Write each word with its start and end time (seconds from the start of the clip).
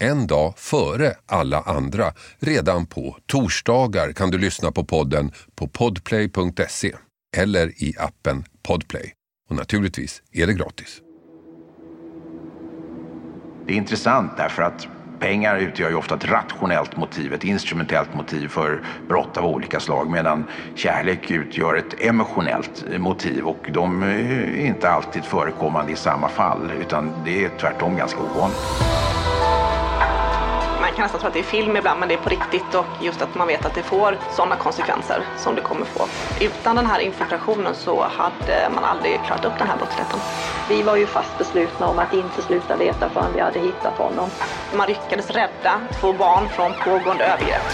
en 0.00 0.26
dag 0.26 0.54
före 0.56 1.14
alla 1.26 1.60
andra. 1.60 2.12
Redan 2.38 2.86
på 2.86 3.16
torsdagar 3.26 4.12
kan 4.12 4.30
du 4.30 4.38
lyssna 4.38 4.72
på 4.72 4.84
podden 4.84 5.32
på 5.54 5.68
podplay.se 5.68 6.92
eller 7.36 7.82
i 7.84 7.94
appen 7.98 8.44
Podplay. 8.62 9.12
Och 9.50 9.56
naturligtvis 9.56 10.22
är 10.32 10.46
det 10.46 10.52
gratis. 10.52 11.00
Det 13.66 13.72
är 13.72 13.76
intressant 13.76 14.32
därför 14.36 14.62
att 14.62 14.88
pengar 15.20 15.56
utgör 15.56 15.90
ju 15.90 15.94
ofta 15.94 16.14
ett 16.14 16.24
rationellt 16.24 16.96
motiv, 16.96 17.32
ett 17.32 17.44
instrumentellt 17.44 18.14
motiv 18.14 18.48
för 18.48 18.82
brott 19.08 19.36
av 19.36 19.44
olika 19.44 19.80
slag 19.80 20.10
medan 20.10 20.44
kärlek 20.74 21.30
utgör 21.30 21.74
ett 21.74 22.00
emotionellt 22.00 22.84
motiv 22.98 23.44
och 23.44 23.66
de 23.72 24.02
är 24.02 24.56
inte 24.56 24.90
alltid 24.90 25.24
förekommande 25.24 25.92
i 25.92 25.96
samma 25.96 26.28
fall 26.28 26.72
utan 26.80 27.12
det 27.24 27.44
är 27.44 27.50
tvärtom 27.58 27.96
ganska 27.96 28.20
ovanligt. 28.20 29.19
Kan 31.00 31.04
nästan 31.04 31.20
tro 31.20 31.28
att 31.28 31.34
det 31.34 31.38
är 31.38 31.42
film 31.42 31.76
ibland 31.76 32.00
men 32.00 32.08
det 32.08 32.14
är 32.14 32.18
på 32.18 32.28
riktigt 32.28 32.74
och 32.74 32.86
just 33.00 33.22
att 33.22 33.34
man 33.34 33.46
vet 33.46 33.66
att 33.66 33.74
det 33.74 33.82
får 33.82 34.18
sådana 34.30 34.56
konsekvenser 34.56 35.22
som 35.36 35.54
det 35.54 35.60
kommer 35.60 35.84
få. 35.86 36.06
Utan 36.40 36.76
den 36.76 36.86
här 36.86 37.00
infiltrationen 37.00 37.74
så 37.74 38.06
hade 38.10 38.70
man 38.74 38.84
aldrig 38.84 39.20
klarat 39.26 39.44
upp 39.44 39.58
den 39.58 39.68
här 39.68 39.76
brottsligheten. 39.76 40.20
Vi 40.68 40.82
var 40.82 40.96
ju 40.96 41.06
fast 41.06 41.38
beslutna 41.38 41.86
om 41.86 41.98
att 41.98 42.14
inte 42.14 42.42
sluta 42.42 42.76
leta 42.76 43.08
förrän 43.08 43.32
vi 43.34 43.40
hade 43.40 43.58
hittat 43.58 43.98
honom. 43.98 44.30
Man 44.76 44.88
lyckades 44.88 45.30
rädda 45.30 45.80
två 46.00 46.12
barn 46.12 46.48
från 46.48 46.72
pågående 46.84 47.24
övergrepp. 47.24 47.70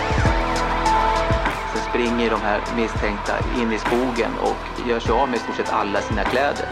Sen 1.72 1.82
springer 1.90 2.30
de 2.30 2.40
här 2.40 2.60
misstänkta 2.76 3.32
in 3.60 3.72
i 3.72 3.78
skogen 3.78 4.30
och 4.42 4.88
gör 4.88 5.00
sig 5.00 5.12
av 5.12 5.28
med 5.28 5.36
i 5.36 5.40
stort 5.40 5.56
sett 5.56 5.72
alla 5.72 6.00
sina 6.00 6.24
kläder. 6.24 6.66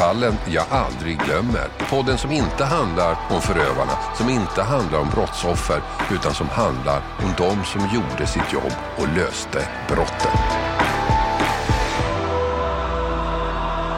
Fallen 0.00 0.34
jag 0.46 0.64
aldrig 0.70 1.18
glömmer. 1.18 1.68
Podden 1.90 2.18
som 2.18 2.30
inte 2.30 2.64
handlar 2.64 3.18
om 3.30 3.40
förövarna, 3.40 3.92
som 4.16 4.28
inte 4.28 4.62
handlar 4.62 4.98
om 4.98 5.10
brottsoffer, 5.10 5.82
utan 6.12 6.34
som 6.34 6.48
handlar 6.48 7.02
om 7.18 7.34
de 7.36 7.64
som 7.64 7.80
gjorde 7.94 8.26
sitt 8.26 8.52
jobb 8.52 8.72
och 8.96 9.16
löste 9.16 9.68
brotten. 9.88 10.32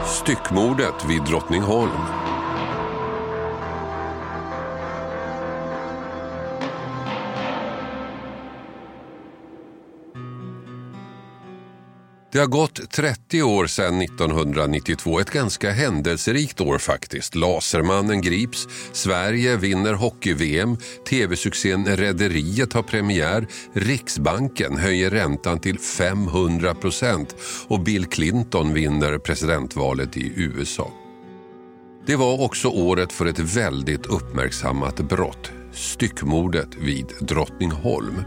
Styckmordet 0.05 1.05
vid 1.05 1.23
Drottningholm. 1.23 2.22
Det 12.33 12.39
har 12.39 12.47
gått 12.47 12.91
30 12.91 13.43
år 13.43 13.67
sedan 13.67 14.01
1992, 14.01 15.19
ett 15.19 15.31
ganska 15.31 15.71
händelserikt 15.71 16.61
år 16.61 16.77
faktiskt. 16.77 17.35
Lasermannen 17.35 18.21
grips, 18.21 18.67
Sverige 18.91 19.57
vinner 19.57 19.93
hockey-VM, 19.93 20.77
tv-succén 21.09 21.85
Rederiet 21.97 22.73
har 22.73 22.83
premiär, 22.83 23.47
Riksbanken 23.73 24.77
höjer 24.77 25.09
räntan 25.09 25.59
till 25.59 25.79
500 25.79 26.75
procent 26.75 27.35
och 27.67 27.79
Bill 27.79 28.05
Clinton 28.05 28.73
vinner 28.73 29.17
presidentvalet 29.17 30.17
i 30.17 30.33
USA. 30.35 30.91
Det 32.05 32.15
var 32.15 32.41
också 32.41 32.67
året 32.67 33.13
för 33.13 33.25
ett 33.25 33.39
väldigt 33.39 34.05
uppmärksammat 34.05 34.95
brott 34.95 35.51
styckmordet 35.73 36.67
vid 36.81 37.05
Drottningholm. 37.19 38.23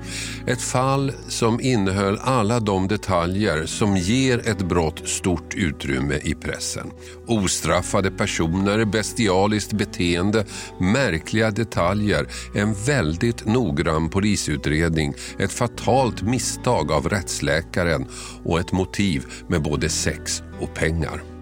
Ett 0.47 0.63
fall 0.63 1.13
som 1.29 1.61
innehöll 1.61 2.19
alla 2.23 2.61
de 2.61 2.89
detaljer 2.89 3.67
som 3.67 3.97
ger 3.97 4.49
ett 4.49 4.63
brott 4.69 5.09
stort 5.09 5.55
utrymme 5.55 6.15
i 6.15 6.35
pressen. 6.35 6.91
Ostraffade 7.27 8.11
personer, 8.11 8.85
bestialiskt 8.85 9.73
beteende, 9.73 10.45
märkliga 10.81 11.51
detaljer, 11.51 12.27
en 12.55 12.75
väldigt 12.75 13.47
noggrann 13.47 14.09
polisutredning, 14.09 15.15
ett 15.39 15.53
fatalt 15.53 16.23
misstag 16.23 16.93
av 16.93 17.09
rättsläkaren 17.09 18.07
och 18.45 18.61
ett 18.61 18.73
motiv 18.73 19.25
med 19.49 19.63
både 19.63 19.89
sex 19.89 20.43
och 20.61 20.75
pengar. 20.75 21.36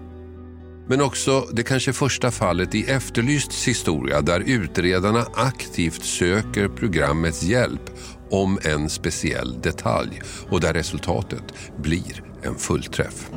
Men 0.87 1.01
också 1.01 1.47
det 1.53 1.63
kanske 1.63 1.93
första 1.93 2.31
fallet 2.31 2.75
i 2.75 2.83
Efterlysts 2.83 3.67
historia 3.67 4.21
där 4.21 4.39
utredarna 4.39 5.25
aktivt 5.33 6.03
söker 6.03 6.67
programmets 6.67 7.43
hjälp 7.43 7.91
om 8.29 8.59
en 8.63 8.89
speciell 8.89 9.61
detalj 9.61 10.21
och 10.49 10.61
där 10.61 10.73
resultatet 10.73 11.43
blir 11.77 12.23
en 12.43 12.55
fullträff. 12.55 13.29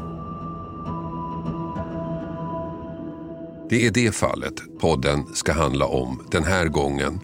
Det 3.70 3.86
är 3.86 3.90
det 3.90 4.14
fallet 4.14 4.54
podden 4.80 5.26
ska 5.34 5.52
handla 5.52 5.86
om 5.86 6.26
den 6.30 6.44
här 6.44 6.66
gången 6.66 7.20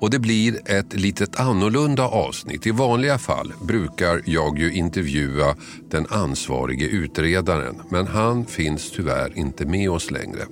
och 0.00 0.10
det 0.10 0.18
blir 0.18 0.70
ett 0.70 0.94
litet 0.94 1.40
annorlunda 1.40 2.08
avsnitt. 2.08 2.66
I 2.66 2.70
vanliga 2.70 3.18
fall 3.18 3.52
brukar 3.62 4.22
jag 4.24 4.58
ju 4.58 4.72
intervjua 4.72 5.56
den 5.90 6.06
ansvarige 6.08 6.86
utredaren 6.86 7.82
men 7.90 8.06
han 8.06 8.46
finns 8.46 8.90
tyvärr 8.90 9.38
inte 9.38 9.66
med 9.66 9.90
oss 9.90 10.10
längre. 10.10 10.42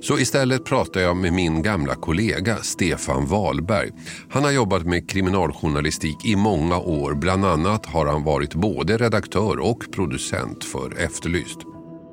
Så 0.00 0.18
istället 0.18 0.64
pratar 0.64 1.00
jag 1.00 1.16
med 1.16 1.32
min 1.32 1.62
gamla 1.62 1.94
kollega 1.94 2.56
Stefan 2.56 3.26
Wahlberg. 3.26 3.90
Han 4.30 4.44
har 4.44 4.50
jobbat 4.50 4.86
med 4.86 5.10
kriminaljournalistik 5.10 6.24
i 6.24 6.36
många 6.36 6.78
år. 6.78 7.14
Bland 7.14 7.44
annat 7.44 7.86
har 7.86 8.06
han 8.06 8.24
varit 8.24 8.54
både 8.54 8.96
redaktör 8.96 9.58
och 9.58 9.84
producent 9.92 10.64
för 10.64 10.98
Efterlyst. 10.98 11.58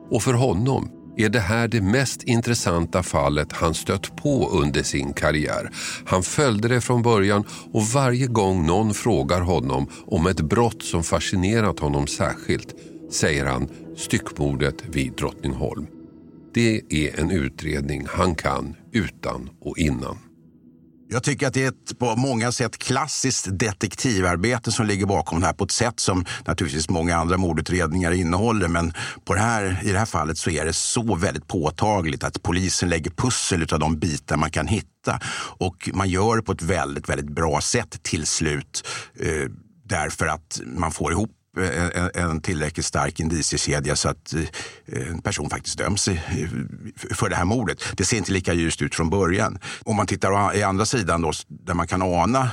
Och 0.10 0.24
för 0.24 0.34
honom 0.34 1.01
är 1.18 1.30
det 1.30 1.40
här 1.40 1.68
det 1.68 1.82
mest 1.82 2.24
intressanta 2.24 3.04
fallet 3.04 3.54
han 3.54 3.74
stött 3.74 4.16
på 4.16 4.50
under 4.50 4.84
sin 4.84 5.14
karriär. 5.14 5.70
Han 6.06 6.24
följde 6.24 6.68
det 6.68 6.82
från 6.82 7.02
början 7.02 7.44
och 7.72 7.84
varje 7.84 8.28
gång 8.28 8.66
någon 8.66 8.94
frågar 8.94 9.42
honom 9.42 9.88
om 10.06 10.28
ett 10.28 10.42
brott 10.42 10.84
som 10.84 11.04
fascinerat 11.04 11.80
honom 11.80 12.08
särskilt 12.08 12.76
säger 13.12 13.46
han 13.46 13.70
styckmordet 13.98 14.84
vid 14.90 15.14
Drottningholm. 15.14 15.88
Det 16.54 16.82
är 16.90 17.20
en 17.20 17.32
utredning 17.32 18.06
han 18.10 18.36
kan 18.36 18.76
utan 18.92 19.50
och 19.62 19.78
innan. 19.78 20.18
Jag 21.14 21.24
tycker 21.24 21.48
att 21.48 21.54
det 21.54 21.64
är 21.64 21.68
ett 21.68 22.00
på 22.00 22.16
många 22.16 22.52
sätt 22.52 22.78
klassiskt 22.78 23.48
detektivarbete 23.52 24.72
som 24.72 24.86
ligger 24.86 25.06
bakom 25.06 25.40
det 25.40 25.46
här 25.46 25.54
på 25.54 25.64
ett 25.64 25.72
sätt 25.72 26.00
som 26.00 26.26
naturligtvis 26.46 26.90
många 26.90 27.18
andra 27.18 27.38
mordutredningar 27.38 28.12
innehåller. 28.12 28.68
Men 28.68 28.94
på 29.26 29.34
det 29.34 29.40
här, 29.40 29.80
i 29.84 29.92
det 29.92 30.00
här 30.00 30.06
fallet 30.06 30.38
så 30.38 30.50
är 30.50 30.66
det 30.66 30.74
så 30.74 31.16
väldigt 31.16 31.48
påtagligt 31.48 32.24
att 32.24 32.44
polisen 32.44 32.90
lägger 32.90 33.12
pussel 33.12 33.68
av 33.74 33.80
de 33.80 34.00
bitar 34.00 34.38
man 34.38 34.52
kan 34.52 34.68
hitta. 34.68 35.20
Och 35.58 35.90
man 35.94 36.10
gör 36.10 36.36
det 36.36 36.42
på 36.42 36.52
ett 36.52 36.62
väldigt, 36.62 37.10
väldigt 37.10 37.36
bra 37.36 37.62
sätt 37.62 38.04
till 38.04 38.26
slut. 38.26 38.88
Eh, 39.20 39.50
därför 39.86 40.28
att 40.28 40.62
man 40.66 40.92
får 40.92 41.12
ihop 41.12 41.32
en, 41.58 42.10
en 42.14 42.42
tillräckligt 42.42 42.86
stark 42.86 43.20
indiciekedja 43.20 43.96
så 43.96 44.10
att 44.10 44.34
eh, 44.34 45.10
en 45.10 45.22
person 45.22 45.50
faktiskt 45.50 45.78
döms 45.78 46.10
för 47.14 47.30
det 47.30 47.36
här 47.36 47.46
mordet. 47.46 47.84
Det 47.98 48.06
ser 48.06 48.18
inte 48.18 48.32
lika 48.32 48.54
ljust 48.54 48.82
ut 48.82 48.96
från 48.96 49.10
början. 49.10 49.60
Om 49.84 49.96
man 49.96 50.08
tittar 50.08 50.56
i 50.56 50.64
andra 50.64 50.86
sidan 50.86 51.22
då, 51.22 51.32
där 51.48 51.74
man 51.74 51.88
kan 51.88 52.02
ana 52.02 52.50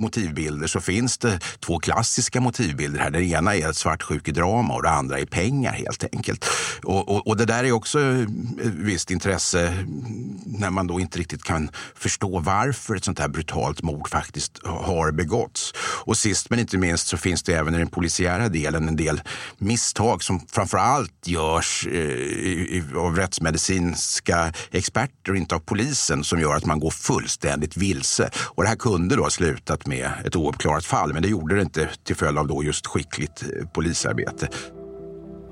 motivbilder 0.00 0.66
så 0.66 0.80
finns 0.80 1.18
det 1.18 1.40
två 1.60 1.78
klassiska 1.78 2.40
motivbilder 2.40 3.00
här. 3.00 3.10
Den 3.10 3.22
ena 3.22 3.56
är 3.56 3.70
ett 3.70 3.76
svartsjukedrama 3.76 4.74
och 4.74 4.82
det 4.82 4.90
andra 4.90 5.18
är 5.18 5.26
pengar 5.26 5.72
helt 5.72 6.04
enkelt. 6.12 6.44
Och, 6.82 7.08
och, 7.08 7.26
och, 7.26 7.36
det 7.36 7.44
där 7.44 7.64
är 7.64 7.72
också 7.72 8.00
ett 8.00 8.28
visst 8.64 9.10
intresse 9.10 9.86
när 10.46 10.70
man 10.70 10.86
då 10.86 11.00
inte 11.00 11.18
riktigt 11.18 11.44
kan 11.44 11.70
förstå 11.94 12.38
varför 12.38 12.96
ett 12.96 13.04
sånt 13.04 13.18
här 13.18 13.28
brutalt 13.28 13.82
mord 13.82 14.08
faktiskt 14.08 14.58
har 14.64 15.12
begåtts. 15.12 15.72
Och 16.04 16.16
sist 16.16 16.50
men 16.50 16.58
inte 16.58 16.78
minst 16.78 17.06
så 17.06 17.16
finns 17.16 17.42
det 17.42 17.54
även 17.54 17.74
i 17.74 17.78
den 17.78 17.88
polisiära 17.88 18.48
delen 18.48 18.88
en 18.88 18.96
del 18.96 19.20
misstag 19.58 20.22
som 20.22 20.40
framför 20.52 20.78
allt 20.78 21.26
görs 21.26 21.86
eh, 21.86 22.96
av 22.96 23.16
rättsmedicinska 23.16 24.52
experter 24.70 25.32
och 25.32 25.36
inte 25.36 25.54
av 25.54 25.58
polisen 25.58 26.24
som 26.24 26.40
gör 26.40 26.54
att 26.54 26.66
man 26.66 26.80
går 26.80 26.90
fullständigt 26.90 27.76
vilse. 27.76 28.30
Och 28.36 28.62
det 28.62 28.68
här 28.68 28.76
kunde 28.76 29.16
då 29.16 29.22
ha 29.22 29.30
slutat 29.30 29.86
med 29.90 30.10
ett 30.24 30.36
ouppklarat 30.36 30.84
fall, 30.84 31.12
men 31.12 31.22
det 31.22 31.28
gjorde 31.28 31.54
det 31.54 31.62
inte 31.62 31.88
till 32.04 32.16
följd 32.16 32.38
av 32.38 32.46
då 32.46 32.64
just 32.64 32.86
skickligt 32.86 33.42
eh, 33.42 33.68
polisarbete. 33.68 34.48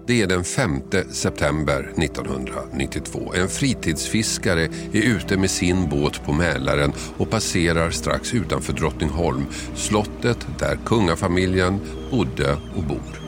Det 0.06 0.22
är 0.22 0.26
den 0.26 0.44
5 0.44 0.82
september 1.10 1.92
1992. 1.96 3.34
En 3.34 3.48
fritidsfiskare 3.48 4.62
är 4.92 5.02
ute 5.02 5.36
med 5.36 5.50
sin 5.50 5.88
båt 5.88 6.24
på 6.24 6.32
Mälaren 6.32 6.92
och 7.16 7.30
passerar 7.30 7.90
strax 7.90 8.34
utanför 8.34 8.72
Drottningholm, 8.72 9.46
slottet 9.74 10.46
där 10.58 10.78
kungafamiljen 10.84 11.80
bodde 12.10 12.56
och 12.76 12.82
bor. 12.82 13.27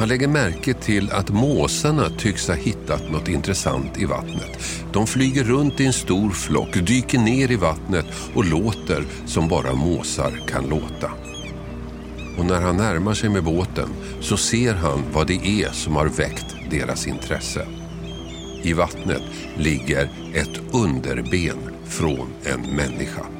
Han 0.00 0.08
lägger 0.08 0.28
märke 0.28 0.74
till 0.74 1.10
att 1.10 1.30
måsarna 1.30 2.10
tycks 2.18 2.48
ha 2.48 2.54
hittat 2.54 3.10
något 3.10 3.28
intressant 3.28 3.98
i 3.98 4.04
vattnet. 4.04 4.58
De 4.92 5.06
flyger 5.06 5.44
runt 5.44 5.80
i 5.80 5.86
en 5.86 5.92
stor 5.92 6.30
flock, 6.30 6.74
dyker 6.74 7.18
ner 7.18 7.50
i 7.50 7.56
vattnet 7.56 8.06
och 8.34 8.44
låter 8.44 9.04
som 9.26 9.48
bara 9.48 9.74
måsar 9.74 10.46
kan 10.48 10.68
låta. 10.68 11.12
Och 12.38 12.46
när 12.46 12.60
han 12.60 12.76
närmar 12.76 13.14
sig 13.14 13.28
med 13.28 13.44
båten 13.44 13.88
så 14.20 14.36
ser 14.36 14.74
han 14.74 15.02
vad 15.12 15.26
det 15.26 15.46
är 15.46 15.72
som 15.72 15.96
har 15.96 16.06
väckt 16.06 16.56
deras 16.70 17.06
intresse. 17.06 17.66
I 18.62 18.72
vattnet 18.72 19.22
ligger 19.56 20.10
ett 20.34 20.60
underben 20.72 21.58
från 21.84 22.28
en 22.44 22.60
människa. 22.60 23.39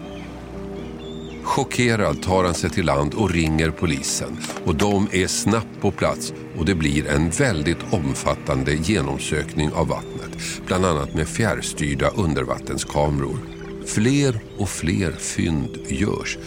Chockerad 1.43 2.23
tar 2.23 2.45
han 2.45 2.55
sig 2.55 2.71
till 2.71 2.87
land 2.87 3.15
och 3.15 3.31
ringer 3.31 3.71
polisen. 3.71 4.37
Och 4.65 4.75
de 4.75 5.09
är 5.13 5.27
snabbt 5.27 5.81
på 5.81 5.91
plats 5.91 6.33
och 6.59 6.65
det 6.65 6.75
blir 6.75 7.07
en 7.07 7.31
väldigt 7.31 7.93
omfattande 7.93 8.75
genomsökning 8.75 9.73
av 9.73 9.89
vattnet. 9.89 10.39
Bland 10.67 10.87
annat 10.87 11.15
med 11.15 11.29
fjärrstyrda 11.29 12.09
undervattenskameror. 12.09 13.39
Fler 13.87 14.41
och 14.59 14.69
fler 14.69 15.13
fynd 15.13 15.79
görs. 15.89 16.39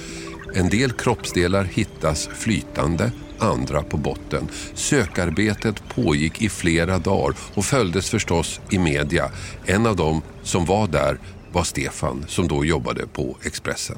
En 0.55 0.69
del 0.69 0.91
kroppsdelar 0.91 1.63
hittas 1.63 2.27
flytande, 2.27 3.11
andra 3.39 3.83
på 3.83 3.97
botten. 3.97 4.47
Sökarbetet 4.73 5.83
pågick 5.89 6.41
i 6.41 6.49
flera 6.49 6.97
dagar 6.97 7.35
och 7.53 7.65
följdes 7.65 8.09
förstås 8.09 8.61
i 8.71 8.79
media. 8.79 9.31
En 9.65 9.85
av 9.85 9.95
dem 9.95 10.21
som 10.43 10.65
var 10.65 10.87
där 10.87 11.19
var 11.51 11.63
Stefan 11.63 12.25
som 12.27 12.47
då 12.47 12.65
jobbade 12.65 13.07
på 13.07 13.37
Expressen. 13.41 13.97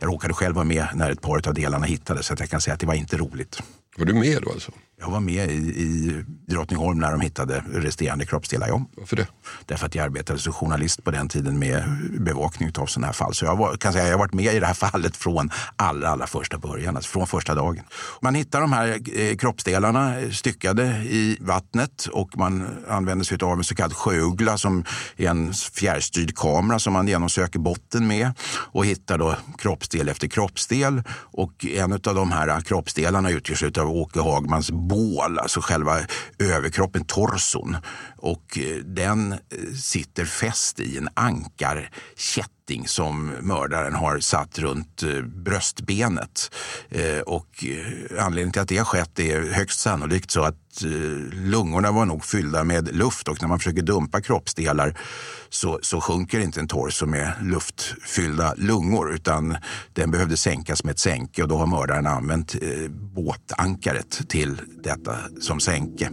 Jag 0.00 0.08
råkade 0.12 0.34
själv 0.34 0.54
vara 0.54 0.64
med 0.64 0.88
när 0.94 1.10
ett 1.10 1.20
par 1.20 1.48
av 1.48 1.54
delarna 1.54 1.86
hittades 1.86 2.26
så 2.26 2.32
att 2.32 2.40
jag 2.40 2.50
kan 2.50 2.60
säga 2.60 2.74
att 2.74 2.80
det 2.80 2.86
var 2.86 2.94
inte 2.94 3.16
roligt. 3.16 3.62
Var 3.96 4.04
du 4.04 4.14
med 4.14 4.42
då 4.42 4.50
alltså? 4.50 4.72
Jag 5.00 5.10
var 5.10 5.20
med 5.20 5.50
i, 5.50 5.54
i 5.56 6.24
Drottningholm 6.46 6.98
när 6.98 7.10
de 7.10 7.20
hittade 7.20 7.64
resterande 7.72 8.26
kroppsdelar. 8.26 8.68
Ja. 8.68 8.82
Varför 8.96 9.16
det? 9.16 9.26
Därför 9.66 9.86
att 9.86 9.94
jag 9.94 10.04
arbetade 10.04 10.38
som 10.38 10.52
journalist 10.52 11.04
på 11.04 11.10
den 11.10 11.28
tiden 11.28 11.58
med 11.58 11.84
bevakning 12.20 12.72
av 12.78 12.86
sådana 12.86 13.06
här 13.06 13.14
fall. 13.14 13.34
Så 13.34 13.44
jag 13.44 13.56
var, 13.56 13.76
kan 13.76 13.92
säga 13.92 14.04
jag 14.04 14.12
har 14.12 14.18
varit 14.18 14.32
med 14.32 14.54
i 14.54 14.60
det 14.60 14.66
här 14.66 14.74
fallet 14.90 15.16
från 15.16 15.50
allra, 15.76 16.08
allra 16.08 16.26
första 16.26 16.58
början, 16.58 16.96
alltså 16.96 17.10
från 17.10 17.26
första 17.26 17.54
dagen. 17.54 17.84
Man 18.20 18.34
hittar 18.34 18.60
de 18.60 18.72
här 18.72 19.00
eh, 19.14 19.36
kroppsdelarna 19.36 20.14
styckade 20.32 20.86
i 21.04 21.38
vattnet 21.40 22.08
och 22.12 22.38
man 22.38 22.84
använder 22.88 23.24
sig 23.24 23.38
av 23.42 23.58
en 23.58 23.64
så 23.64 23.74
kallad 23.74 23.92
sjöuggla 23.92 24.58
som 24.58 24.84
är 25.16 25.28
en 25.28 25.52
fjärrstyrd 25.54 26.36
kamera 26.36 26.78
som 26.78 26.92
man 26.92 27.08
genomsöker 27.08 27.58
botten 27.58 28.06
med 28.06 28.32
och 28.72 28.86
hittar 28.86 29.18
då 29.18 29.36
kroppsdel 29.58 30.08
efter 30.08 30.28
kroppsdel. 30.28 31.02
Och 31.10 31.66
en 31.66 31.92
av 31.92 32.00
de 32.00 32.32
här 32.32 32.60
kroppsdelarna 32.60 33.30
utgörs 33.30 33.78
av 33.78 33.90
Åke 33.90 34.20
Hagmans 34.20 34.70
bål, 34.90 35.38
alltså 35.38 35.60
själva 35.60 35.98
överkroppen, 36.38 37.04
torson. 37.04 37.76
Och 38.16 38.58
eh, 38.58 38.76
den 38.76 39.32
eh, 39.32 39.38
sitter 39.82 40.24
fäst 40.24 40.80
i 40.80 40.98
en 40.98 41.08
ankarkätting 41.14 42.88
som 42.88 43.32
mördaren 43.40 43.94
har 43.94 44.20
satt 44.20 44.58
runt 44.58 45.02
eh, 45.02 45.22
bröstbenet. 45.22 46.54
Och 47.26 47.64
anledningen 48.18 48.52
till 48.52 48.62
att 48.62 48.68
det 48.68 48.78
har 48.78 48.84
skett 48.84 49.18
är 49.18 49.52
högst 49.52 49.80
sannolikt 49.80 50.30
så 50.30 50.42
att 50.42 50.59
Eh, 50.84 50.90
lungorna 51.32 51.92
var 51.92 52.06
nog 52.06 52.24
fyllda 52.24 52.64
med 52.64 52.96
luft 52.96 53.28
och 53.28 53.42
när 53.42 53.48
man 53.48 53.58
försöker 53.58 53.82
dumpa 53.82 54.20
kroppsdelar 54.20 54.98
så, 55.48 55.78
så 55.82 56.00
sjunker 56.00 56.40
inte 56.40 56.60
en 56.60 56.68
torso 56.68 57.06
med 57.06 57.32
luftfyllda 57.42 58.54
lungor 58.56 59.14
utan 59.14 59.56
den 59.92 60.10
behövde 60.10 60.36
sänkas 60.36 60.84
med 60.84 60.92
ett 60.92 60.98
sänke 60.98 61.42
och 61.42 61.48
då 61.48 61.56
har 61.56 61.66
mördaren 61.66 62.06
använt 62.06 62.54
eh, 62.54 62.90
båtankaret 62.90 64.28
till 64.28 64.60
detta 64.82 65.16
som 65.40 65.60
sänke. 65.60 66.10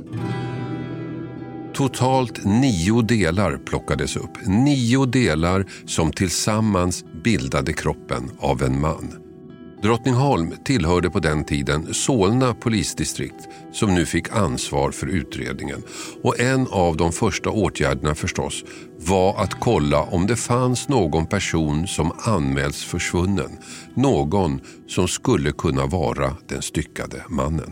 Totalt 1.74 2.46
nio 2.46 3.02
delar 3.02 3.58
plockades 3.58 4.16
upp. 4.16 4.46
Nio 4.46 5.06
delar 5.06 5.66
som 5.86 6.12
tillsammans 6.12 7.06
bildade 7.24 7.74
kroppen 7.74 8.32
av 8.40 8.64
en 8.64 8.82
man. 8.82 9.27
Drottningholm 9.82 10.54
tillhörde 10.64 11.10
på 11.10 11.20
den 11.20 11.44
tiden 11.44 11.94
Solna 11.94 12.54
polisdistrikt 12.54 13.48
som 13.72 13.96
nu 13.96 14.06
fick 14.06 14.32
ansvar 14.32 14.92
för 14.92 15.08
utredningen. 15.08 15.84
Och 16.24 16.40
en 16.40 16.68
av 16.68 16.98
de 16.98 17.12
första 17.12 17.50
åtgärderna 17.50 18.16
förstås 18.16 18.64
var 18.98 19.44
att 19.44 19.54
kolla 19.54 20.02
om 20.02 20.28
det 20.28 20.36
fanns 20.36 20.90
någon 20.90 21.26
person 21.26 21.88
som 21.88 22.12
anmälts 22.18 22.84
försvunnen. 22.84 23.58
Någon 23.94 24.62
som 24.88 25.08
skulle 25.08 25.52
kunna 25.52 25.86
vara 25.86 26.36
den 26.48 26.62
styckade 26.62 27.24
mannen. 27.30 27.72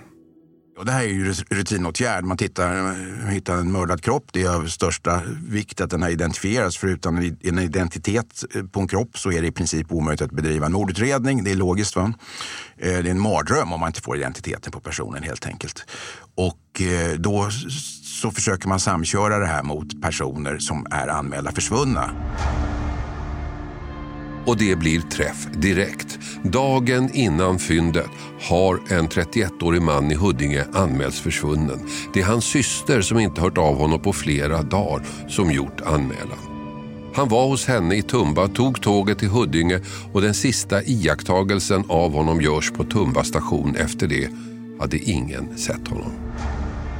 Och 0.77 0.85
det 0.85 0.91
här 0.91 1.03
är 1.03 1.07
ju 1.07 1.33
rutinåtgärd. 1.33 2.23
Man 2.23 2.37
tittar, 2.37 2.77
eh, 2.77 3.27
hittar 3.27 3.57
en 3.57 3.71
mördad 3.71 4.01
kropp. 4.01 4.29
Det 4.31 4.43
är 4.43 4.49
av 4.49 4.67
största 4.67 5.21
vikt 5.47 5.81
att 5.81 5.89
den 5.89 6.03
här 6.03 6.09
identifieras. 6.09 6.77
För 6.77 6.87
utan 6.87 7.37
en 7.43 7.59
identitet 7.59 8.43
eh, 8.55 8.63
på 8.63 8.79
en 8.79 8.87
kropp 8.87 9.17
så 9.17 9.31
är 9.31 9.41
det 9.41 9.47
i 9.47 9.51
princip 9.51 9.91
omöjligt 9.91 10.21
att 10.21 10.31
bedriva 10.31 10.65
en 10.65 10.71
mordutredning. 10.71 11.43
Det 11.43 11.51
är 11.51 11.55
logiskt. 11.55 11.95
Va? 11.95 12.13
Eh, 12.77 12.89
det 12.89 12.97
är 12.97 13.05
en 13.05 13.19
mardröm 13.19 13.73
om 13.73 13.79
man 13.79 13.89
inte 13.89 14.01
får 14.01 14.17
identiteten 14.17 14.71
på 14.71 14.79
personen 14.79 15.23
helt 15.23 15.45
enkelt. 15.45 15.85
Och 16.35 16.81
då 17.17 17.49
så 18.03 18.31
försöker 18.31 18.67
man 18.67 18.79
samköra 18.79 19.39
det 19.39 19.45
här 19.45 19.63
mot 19.63 20.01
personer 20.01 20.57
som 20.57 20.87
är 20.91 21.07
anmälda 21.07 21.51
försvunna. 21.51 22.11
Och 24.45 24.57
det 24.57 24.75
blir 24.75 25.01
träff 25.01 25.47
direkt. 25.53 26.19
Dagen 26.43 27.09
innan 27.13 27.59
fyndet 27.59 28.09
har 28.41 28.79
en 28.89 29.07
31-årig 29.07 29.81
man 29.81 30.11
i 30.11 30.15
Huddinge 30.15 30.65
anmälts 30.73 31.19
försvunnen. 31.19 31.79
Det 32.13 32.21
är 32.21 32.25
hans 32.25 32.45
syster 32.45 33.01
som 33.01 33.19
inte 33.19 33.41
hört 33.41 33.57
av 33.57 33.77
honom 33.77 33.99
på 33.99 34.13
flera 34.13 34.61
dagar 34.61 35.05
som 35.27 35.51
gjort 35.51 35.81
anmälan. 35.81 36.55
Han 37.15 37.29
var 37.29 37.47
hos 37.47 37.65
henne 37.65 37.95
i 37.95 38.01
Tumba, 38.01 38.47
tog 38.47 38.81
tåget 38.81 39.19
till 39.19 39.29
Huddinge 39.29 39.79
och 40.13 40.21
den 40.21 40.33
sista 40.33 40.83
iakttagelsen 40.83 41.83
av 41.87 42.13
honom 42.13 42.41
görs 42.41 42.71
på 42.71 42.83
Tumba 42.83 43.23
station. 43.23 43.75
Efter 43.75 44.07
det 44.07 44.29
hade 44.79 44.97
ingen 44.97 45.57
sett 45.57 45.87
honom. 45.87 46.24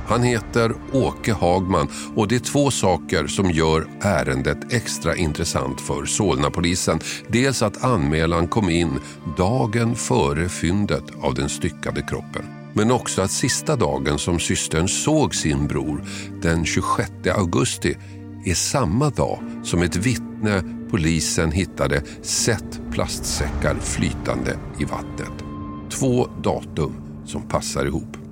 Han 0.07 0.23
heter 0.23 0.73
Åke 0.93 1.33
Hagman 1.33 1.87
och 2.15 2.27
det 2.27 2.35
är 2.35 2.39
två 2.39 2.71
saker 2.71 3.27
som 3.27 3.51
gör 3.51 3.87
ärendet 4.01 4.73
extra 4.73 5.15
intressant 5.15 5.81
för 5.81 6.05
Solnapolisen. 6.05 6.99
Dels 7.27 7.61
att 7.61 7.83
anmälan 7.83 8.47
kom 8.47 8.69
in 8.69 8.99
dagen 9.37 9.95
före 9.95 10.49
fyndet 10.49 11.03
av 11.21 11.33
den 11.33 11.49
styckade 11.49 12.01
kroppen. 12.01 12.45
Men 12.73 12.91
också 12.91 13.21
att 13.21 13.31
sista 13.31 13.75
dagen 13.75 14.19
som 14.19 14.39
systern 14.39 14.87
såg 14.87 15.35
sin 15.35 15.67
bror, 15.67 16.03
den 16.41 16.65
26 16.65 17.11
augusti, 17.35 17.97
är 18.45 18.53
samma 18.53 19.09
dag 19.09 19.39
som 19.63 19.81
ett 19.81 19.95
vittne 19.95 20.63
polisen 20.91 21.51
hittade 21.51 22.01
sett 22.21 22.81
plastsäckar 22.91 23.75
flytande 23.75 24.57
i 24.79 24.85
vattnet. 24.85 25.43
Två 25.89 26.27
datum 26.43 26.93
som 27.25 27.41
passar 27.41 27.85
ihop. 27.85 28.24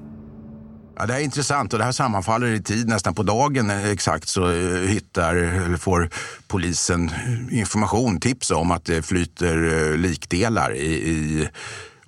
Ja, 0.95 1.05
det 1.05 1.13
är 1.13 1.19
intressant 1.19 1.73
och 1.73 1.79
det 1.79 1.85
här 1.85 1.91
sammanfaller 1.91 2.47
i 2.47 2.61
tid 2.61 2.87
nästan 2.87 3.15
på 3.15 3.23
dagen 3.23 3.69
eh, 3.69 3.91
exakt 3.91 4.29
så 4.29 4.51
eh, 4.51 4.87
hittar, 4.87 5.35
eller 5.35 5.77
får 5.77 6.09
polisen 6.47 7.11
information, 7.51 8.19
tips 8.19 8.51
om 8.51 8.71
att 8.71 8.85
det 8.85 9.01
flyter 9.01 9.91
eh, 9.91 9.97
likdelar 9.97 10.75
i, 10.75 10.93
i 10.93 11.49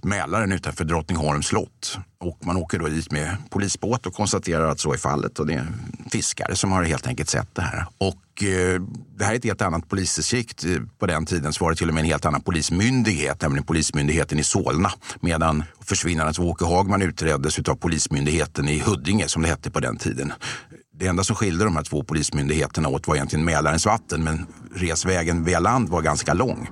Mälaren 0.06 0.52
utanför 0.52 0.86
Drottningholms 0.86 1.48
slott. 1.48 1.98
Och 2.20 2.46
man 2.46 2.58
åker 2.58 2.80
då 2.80 2.88
dit 2.88 3.12
med 3.12 3.38
polisbåt 3.50 4.06
och 4.06 4.14
konstaterar 4.14 4.70
att 4.70 4.80
så 4.80 4.94
är 4.94 4.98
fallet. 4.98 5.40
Och 5.40 5.48
det 5.48 5.54
är 5.54 5.68
fiskare 6.12 6.56
som 6.56 6.72
har 6.72 6.84
helt 6.84 7.08
enkelt 7.08 7.30
sett 7.30 7.56
det 7.56 7.62
här. 7.62 7.86
Och 7.98 8.44
eh, 8.44 8.82
det 9.18 9.24
här 9.24 9.32
är 9.32 9.38
ett 9.38 9.44
helt 9.44 9.62
annat 9.62 9.90
polisdistrikt. 9.90 10.66
Eh, 10.66 10.72
på 11.00 11.06
den 11.06 11.26
tiden 11.26 11.54
så 11.54 11.64
var 11.64 11.72
det 11.72 11.78
till 11.78 11.88
och 11.88 11.94
med 11.94 12.02
en 12.02 12.08
helt 12.08 12.26
annan 12.26 12.42
polismyndighet, 12.42 13.42
nämligen 13.42 13.66
Polismyndigheten 13.66 14.40
i 14.40 14.44
Solna. 14.44 14.92
Medan 15.20 15.64
försvinnandet 15.82 16.40
av 16.40 16.46
Åke 16.46 16.66
Hagman 16.66 17.02
utreddes 17.02 17.60
av 17.60 17.76
Polismyndigheten 17.76 18.70
i 18.70 18.80
Huddinge 18.80 19.28
som 19.28 19.42
det 19.42 19.48
hette 19.48 19.72
på 19.72 19.80
den 19.80 19.98
tiden. 19.98 20.34
Det 20.94 21.08
enda 21.08 21.24
som 21.24 21.36
skilde 21.36 21.64
de 21.64 21.76
här 21.76 21.84
två 21.84 22.04
polismyndigheterna 22.04 22.90
åt 22.90 23.08
var 23.08 23.16
egentligen 23.16 23.46
Mälarens 23.46 23.86
vatten 23.86 24.24
men 24.24 24.46
resvägen 24.76 25.44
via 25.44 25.60
land 25.60 25.90
var 25.90 26.02
ganska 26.02 26.34
lång. 26.34 26.70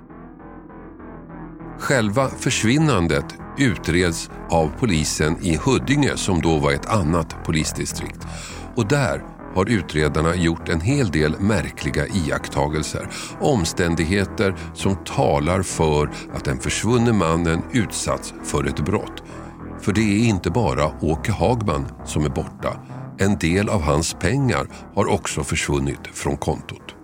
Själva 1.84 2.30
försvinnandet 2.30 3.25
utreds 3.58 4.30
av 4.50 4.72
polisen 4.80 5.38
i 5.42 5.56
Huddinge 5.56 6.18
som 6.18 6.42
då 6.42 6.60
var 6.60 6.72
ett 6.72 6.86
annat 6.86 7.44
polisdistrikt. 7.46 8.28
Och 8.75 8.88
där 8.88 9.24
har 9.56 9.70
utredarna 9.70 10.36
gjort 10.36 10.70
en 10.70 10.82
hel 10.82 11.12
del 11.12 11.40
märkliga 11.40 12.08
iakttagelser. 12.08 13.10
Omständigheter 13.40 14.56
som 14.74 14.96
talar 14.96 15.62
för 15.62 16.10
att 16.34 16.46
den 16.46 16.60
försvunne 16.60 17.13
mannen 17.13 17.62
utsatts 17.72 18.34
för 18.44 18.63
ett 18.68 18.86
brott. 18.86 19.24
För 19.82 19.94
det 19.94 20.02
är 20.02 20.30
inte 20.30 20.50
bara 20.50 20.92
Åke 21.02 21.32
Hagman 21.32 21.86
som 22.06 22.25
är 22.25 22.30
borta 22.30 22.80
En 23.18 23.38
del 23.38 23.70
av 23.70 23.82
hans 23.82 24.13
pengar 24.13 24.68
har 24.96 25.06
också 25.13 25.44
försvunnit 25.44 26.08
från 26.13 26.38
kontot. 26.38 26.96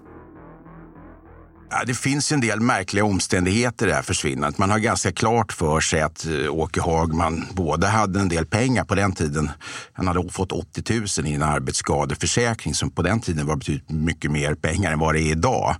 Ja, 1.72 1.84
det 1.86 1.94
finns 1.94 2.32
en 2.32 2.42
del 2.42 2.60
märkliga 2.60 3.06
omständigheter 3.06 3.86
i 3.86 3.90
det 3.90 3.96
här 3.96 4.02
försvinnandet. 4.02 4.58
Man 4.58 4.70
har 4.70 4.80
ganska 4.80 5.12
klart 5.12 5.54
för 5.54 5.80
sig 5.80 6.02
att 6.02 6.26
eh, 6.26 6.54
Åke 6.54 6.82
Hagman 6.82 7.46
både 7.54 7.88
hade 7.88 8.20
en 8.20 8.30
del 8.30 8.46
pengar 8.46 8.84
på 8.84 8.96
den 8.96 9.12
tiden. 9.12 9.52
Han 9.94 10.08
hade 10.08 10.30
fått 10.30 10.52
80 10.52 10.94
000 11.22 11.28
i 11.28 11.34
en 11.34 11.44
arbetsskadeförsäkring 11.44 12.74
som 12.74 12.92
på 12.92 13.02
den 13.02 13.22
tiden 13.22 13.48
var 13.48 13.56
betydligt 13.56 13.90
mycket 13.90 14.32
mer 14.32 14.56
pengar 14.56 14.92
än 14.92 15.00
vad 15.00 15.16
det 15.16 15.22
är 15.22 15.32
idag. 15.32 15.76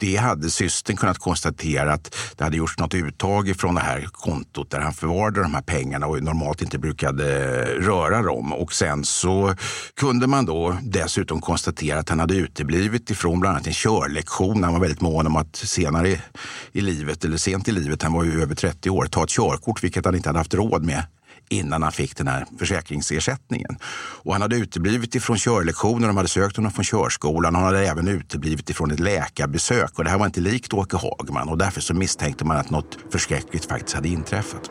Det 0.00 0.16
hade 0.16 0.50
systern 0.50 0.96
kunnat 0.96 1.18
konstatera 1.18 1.92
att 1.92 2.16
det 2.36 2.44
hade 2.44 2.56
gjorts 2.56 2.78
något 2.78 2.94
uttag 2.94 3.56
från 3.58 3.74
det 3.74 3.80
här 3.80 4.08
kontot 4.12 4.70
där 4.70 4.80
han 4.80 4.92
förvarade 4.92 5.42
de 5.42 5.54
här 5.54 5.62
pengarna 5.62 6.06
och 6.06 6.22
normalt 6.22 6.62
inte 6.62 6.78
brukade 6.78 7.24
röra 7.64 8.22
dem. 8.22 8.52
Och 8.52 8.72
sen 8.72 9.04
så 9.04 9.54
kunde 9.96 10.26
man 10.26 10.46
då 10.46 10.76
dessutom 10.82 11.40
konstatera 11.40 11.98
att 11.98 12.08
han 12.08 12.20
hade 12.20 12.34
uteblivit 12.34 13.10
ifrån 13.10 13.40
bland 13.40 13.56
annat 13.56 13.66
en 13.66 13.72
körlektion. 13.72 14.64
Han 14.64 14.72
var 14.72 14.80
väldigt 14.80 15.00
mån 15.00 15.31
honom 15.32 15.46
att 15.50 15.56
senare 15.56 16.08
i, 16.08 16.20
i 16.72 16.80
livet, 16.80 17.24
eller 17.24 17.36
sent 17.36 17.68
i 17.68 17.72
livet, 17.72 18.02
han 18.02 18.12
var 18.12 18.24
ju 18.24 18.42
över 18.42 18.54
30 18.54 18.90
år, 18.90 19.06
ta 19.06 19.24
ett 19.24 19.30
körkort, 19.30 19.84
vilket 19.84 20.04
han 20.04 20.14
inte 20.14 20.28
hade 20.28 20.38
haft 20.38 20.54
råd 20.54 20.84
med 20.84 21.04
innan 21.48 21.82
han 21.82 21.92
fick 21.92 22.16
den 22.16 22.28
här 22.28 22.46
försäkringsersättningen. 22.58 23.76
Och 24.24 24.32
han 24.32 24.42
hade 24.42 24.56
uteblivit 24.56 25.14
ifrån 25.14 25.36
körlektioner, 25.36 26.06
de 26.06 26.16
hade 26.16 26.28
sökt 26.28 26.56
honom 26.56 26.72
från 26.72 26.84
körskolan. 26.84 27.54
Han 27.54 27.64
hade 27.64 27.86
även 27.86 28.08
uteblivit 28.08 28.70
ifrån 28.70 28.90
ett 28.90 29.00
läkarbesök 29.00 29.98
och 29.98 30.04
det 30.04 30.10
här 30.10 30.18
var 30.18 30.26
inte 30.26 30.40
likt 30.40 30.72
Åke 30.72 30.96
Hagman 30.96 31.48
och 31.48 31.58
därför 31.58 31.80
så 31.80 31.94
misstänkte 31.94 32.44
man 32.44 32.56
att 32.56 32.70
något 32.70 32.98
förskräckligt 33.10 33.64
faktiskt 33.64 33.94
hade 33.94 34.08
inträffat. 34.08 34.70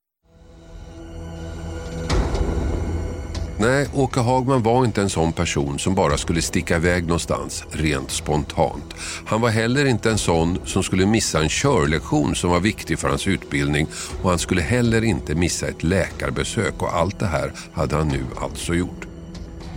Nej, 3.61 3.87
Åke 3.93 4.19
Hagman 4.19 4.63
var 4.63 4.85
inte 4.85 5.01
en 5.01 5.09
sån 5.09 5.33
person 5.33 5.79
som 5.79 5.95
bara 5.95 6.17
skulle 6.17 6.41
sticka 6.41 6.75
iväg 6.75 7.03
någonstans 7.03 7.63
rent 7.71 8.11
spontant. 8.11 8.93
Han 9.25 9.41
var 9.41 9.49
heller 9.49 9.85
inte 9.85 10.11
en 10.11 10.17
sån 10.17 10.59
som 10.65 10.83
skulle 10.83 11.05
missa 11.05 11.41
en 11.41 11.49
körlektion 11.49 12.35
som 12.35 12.49
var 12.49 12.59
viktig 12.59 12.99
för 12.99 13.09
hans 13.09 13.27
utbildning 13.27 13.87
och 14.21 14.29
han 14.29 14.39
skulle 14.39 14.61
heller 14.61 15.03
inte 15.03 15.35
missa 15.35 15.67
ett 15.67 15.83
läkarbesök 15.83 16.81
och 16.81 16.95
allt 16.95 17.19
det 17.19 17.25
här 17.25 17.53
hade 17.73 17.95
han 17.95 18.07
nu 18.07 18.23
alltså 18.41 18.73
gjort. 18.73 19.07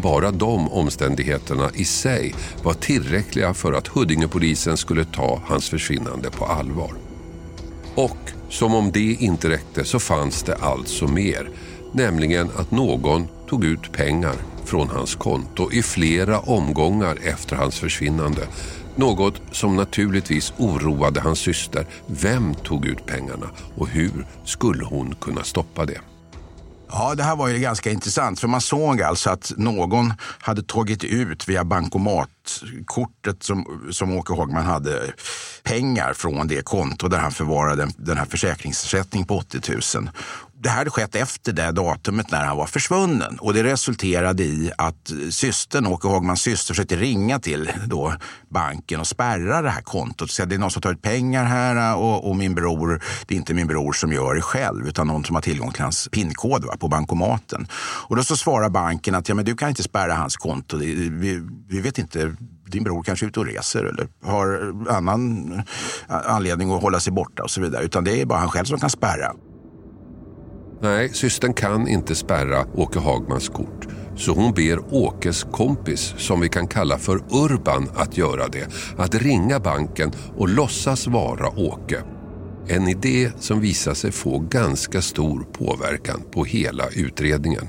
Bara 0.03 0.31
de 0.31 0.69
omständigheterna 0.69 1.71
i 1.75 1.85
sig 1.85 2.35
var 2.63 2.75
tillräckliga 2.75 3.55
för 3.55 3.73
att 3.73 3.89
Huddingepolisen 3.89 4.77
skulle 4.77 5.05
ta 5.05 5.43
hans 5.47 5.69
försvinnande 5.69 6.31
på 6.31 6.45
allvar. 6.45 6.93
Och 7.95 8.31
som 8.49 8.75
om 8.75 8.91
det 8.93 9.17
inte 9.21 9.49
räckte 9.49 9.85
så 9.85 9.99
fanns 9.99 10.43
det 10.43 10.55
alltså 10.55 11.07
mer. 11.07 11.51
Nämligen 11.93 12.51
att 12.57 12.71
någon 12.71 13.29
tog 13.55 13.65
ut 13.65 13.93
pengar 13.93 14.35
från 14.65 14.89
hans 14.89 15.15
konto 15.15 15.73
i 15.73 15.83
flera 15.83 16.39
omgångar 16.39 17.19
efter 17.23 17.57
hans 17.57 17.79
försvinnande. 17.79 18.47
Något 18.97 19.35
som 19.53 19.77
naturligtvis 19.77 20.53
oroade 20.59 21.21
hans 21.21 21.39
syster. 21.39 21.87
Vem 22.07 22.55
tog 22.55 22.87
ut 22.87 23.07
pengarna 23.07 23.47
och 23.77 23.89
hur 23.89 24.27
skulle 24.45 24.85
hon 24.85 25.15
kunna 25.15 25.45
stoppa 25.45 25.87
det? 25.87 26.01
Ja, 26.89 27.15
det 27.15 27.23
här 27.23 27.37
var 27.37 27.49
ju 27.49 27.59
ganska 27.59 27.91
intressant 27.91 28.41
för 28.41 28.49
man 28.49 28.61
såg 28.61 29.03
alltså 29.03 29.31
att 29.31 29.53
någon 29.57 30.13
hade 30.21 30.63
tagit 30.63 31.05
ut 31.05 31.49
via 31.49 31.65
bankomatkortet 31.65 33.43
som, 33.43 33.89
som 33.91 34.17
Åke 34.17 34.35
Hagman 34.35 34.65
hade 34.65 35.13
pengar 35.63 36.13
från 36.13 36.49
det 36.49 36.65
konto 36.65 37.09
där 37.09 37.19
han 37.19 37.33
förvarade 37.33 37.89
den, 37.97 38.19
här 38.19 38.25
försäkringsersättningen 38.25 39.27
på 39.27 39.37
80 39.37 39.73
000 39.97 40.11
det 40.65 40.71
här 40.71 40.79
hade 40.79 40.91
skett 40.91 41.15
efter 41.15 41.53
det 41.53 41.73
datumet 41.73 42.31
när 42.31 42.45
han 42.45 42.57
var 42.57 42.67
försvunnen 42.67 43.39
och 43.39 43.55
det 43.55 43.65
resulterade 43.65 44.43
i 44.43 44.73
att 44.79 45.13
systern, 45.31 45.87
Åke 45.87 46.09
Hagmans 46.09 46.41
syster, 46.41 46.75
försökte 46.75 46.97
ringa 46.97 47.39
till 47.39 47.71
då 47.87 48.15
banken 48.49 49.01
och 49.01 49.07
spärra 49.07 49.63
det 49.63 49.71
här 49.71 49.83
kontot. 49.83 50.31
Så 50.31 50.45
det 50.45 50.55
är 50.55 50.59
någon 50.59 50.71
som 50.71 50.83
tagit 50.83 51.03
pengar 51.03 51.45
här 51.45 51.97
och, 51.97 52.29
och, 52.29 52.37
min 52.37 52.55
bror, 52.55 53.03
det 53.27 53.35
är 53.35 53.37
inte 53.37 53.55
min 53.55 53.67
bror 53.67 53.93
som 53.93 54.13
gör 54.13 54.35
det 54.35 54.43
själv 54.43 54.89
utan 54.89 55.07
någon 55.07 55.25
som 55.25 55.35
har 55.35 55.43
tillgång 55.43 55.73
till 55.73 55.83
hans 55.83 56.09
pinkod 56.13 56.65
va, 56.65 56.77
på 56.77 56.89
bankomaten. 56.89 57.67
Och 58.09 58.17
då 58.17 58.25
så 58.25 58.37
svarar 58.37 58.69
banken 58.69 59.15
att 59.15 59.29
ja, 59.29 59.35
men 59.35 59.45
du 59.45 59.57
kan 59.57 59.69
inte 59.69 59.83
spärra 59.83 60.15
hans 60.15 60.37
konto. 60.37 60.77
Vi, 60.77 61.43
vi 61.69 61.81
vet 61.81 61.99
inte 61.99 62.37
din 62.67 62.85
bror 62.85 63.03
kanske 63.03 63.27
är 63.27 63.29
ute 63.29 63.41
och 63.41 63.47
reser 63.47 63.85
eller 63.85 64.09
har 64.23 64.75
annan 64.89 65.63
anledning 66.07 66.73
att 66.73 66.83
hålla 66.83 67.01
sig 67.01 67.13
borta 67.13 67.43
och 67.43 67.51
så 67.51 67.61
vidare. 67.61 67.85
Utan 67.85 68.05
det 68.05 68.21
är 68.21 68.27
bara 68.27 68.39
han 68.39 68.49
själv 68.49 68.65
som 68.65 68.79
kan 68.79 68.91
spärra. 68.91 69.33
Nej, 70.85 71.09
systern 71.09 71.55
kan 71.55 71.89
inte 71.89 72.15
spärra 72.15 72.67
Åke 72.75 72.99
Hagmans 72.99 73.49
kort. 73.49 73.87
Så 74.17 74.33
hon 74.33 74.53
ber 74.53 74.95
Åkes 74.95 75.45
kompis, 75.45 76.15
som 76.19 76.41
vi 76.41 76.49
kan 76.49 76.67
kalla 76.67 76.99
för 76.99 77.17
Urban, 77.17 77.89
att 77.95 78.19
göra 78.19 78.49
det. 78.49 78.69
Att 78.97 79.15
ringa 79.15 79.61
banken 79.61 80.13
och 80.37 80.49
låtsas 80.49 81.07
vara 81.07 81.49
Åke. 81.49 82.03
En 82.69 82.89
idé 82.89 83.31
som 83.39 83.61
visar 83.61 83.95
sig 83.95 84.13
få 84.13 84.39
ganska 84.39 85.03
stor 85.03 85.47
påverkan 85.53 86.23
på 86.33 86.45
hela 86.45 86.89
utredningen. 86.89 87.69